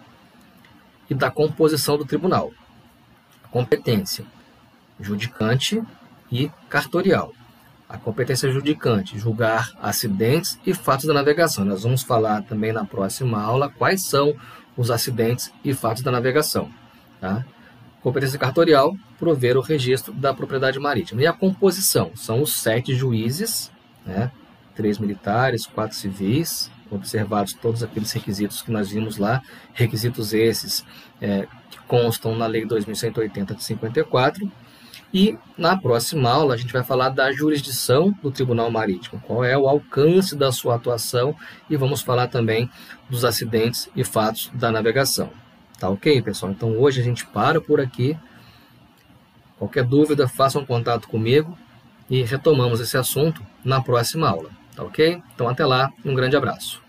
e 1.10 1.14
da 1.14 1.30
composição 1.30 1.98
do 1.98 2.04
tribunal. 2.04 2.52
Competência 3.50 4.24
judicante 5.00 5.82
e 6.30 6.50
cartorial 6.68 7.34
a 7.92 7.98
competência 7.98 8.50
judicante, 8.50 9.18
julgar 9.18 9.70
acidentes 9.80 10.58
e 10.66 10.72
fatos 10.72 11.04
da 11.04 11.12
navegação. 11.12 11.62
Nós 11.62 11.82
vamos 11.82 12.02
falar 12.02 12.42
também 12.42 12.72
na 12.72 12.86
próxima 12.86 13.38
aula 13.38 13.68
quais 13.68 14.02
são 14.06 14.34
os 14.74 14.90
acidentes 14.90 15.52
e 15.62 15.74
fatos 15.74 16.02
da 16.02 16.10
navegação. 16.10 16.70
Tá? 17.20 17.44
Competência 18.00 18.38
cartorial, 18.38 18.96
prover 19.18 19.58
o 19.58 19.60
registro 19.60 20.10
da 20.10 20.32
propriedade 20.32 20.78
marítima. 20.78 21.20
E 21.20 21.26
a 21.26 21.34
composição, 21.34 22.12
são 22.14 22.40
os 22.40 22.54
sete 22.54 22.94
juízes, 22.94 23.70
né? 24.06 24.30
três 24.74 24.98
militares, 24.98 25.66
quatro 25.66 25.94
civis, 25.94 26.70
observados 26.90 27.52
todos 27.52 27.82
aqueles 27.82 28.10
requisitos 28.10 28.62
que 28.62 28.70
nós 28.70 28.90
vimos 28.90 29.18
lá, 29.18 29.42
requisitos 29.74 30.32
esses 30.32 30.82
é, 31.20 31.46
que 31.70 31.78
constam 31.86 32.34
na 32.34 32.46
Lei 32.46 32.64
2180 32.64 33.54
de 33.54 33.62
54, 33.62 34.50
e 35.12 35.36
na 35.58 35.76
próxima 35.76 36.30
aula 36.30 36.54
a 36.54 36.56
gente 36.56 36.72
vai 36.72 36.82
falar 36.82 37.10
da 37.10 37.30
jurisdição 37.32 38.14
do 38.22 38.30
Tribunal 38.30 38.70
Marítimo, 38.70 39.20
qual 39.26 39.44
é 39.44 39.56
o 39.56 39.68
alcance 39.68 40.34
da 40.34 40.50
sua 40.50 40.76
atuação 40.76 41.36
e 41.68 41.76
vamos 41.76 42.00
falar 42.00 42.28
também 42.28 42.70
dos 43.10 43.24
acidentes 43.24 43.90
e 43.94 44.04
fatos 44.04 44.50
da 44.54 44.70
navegação. 44.70 45.30
Tá 45.78 45.88
ok, 45.88 46.22
pessoal? 46.22 46.52
Então 46.52 46.78
hoje 46.78 47.00
a 47.00 47.04
gente 47.04 47.26
para 47.26 47.60
por 47.60 47.80
aqui. 47.80 48.16
Qualquer 49.58 49.84
dúvida, 49.84 50.26
façam 50.26 50.62
um 50.62 50.66
contato 50.66 51.08
comigo 51.08 51.56
e 52.08 52.22
retomamos 52.22 52.80
esse 52.80 52.96
assunto 52.96 53.42
na 53.64 53.80
próxima 53.82 54.28
aula. 54.28 54.50
Tá 54.74 54.82
ok? 54.82 55.22
Então 55.34 55.48
até 55.48 55.66
lá, 55.66 55.92
um 56.04 56.14
grande 56.14 56.36
abraço. 56.36 56.81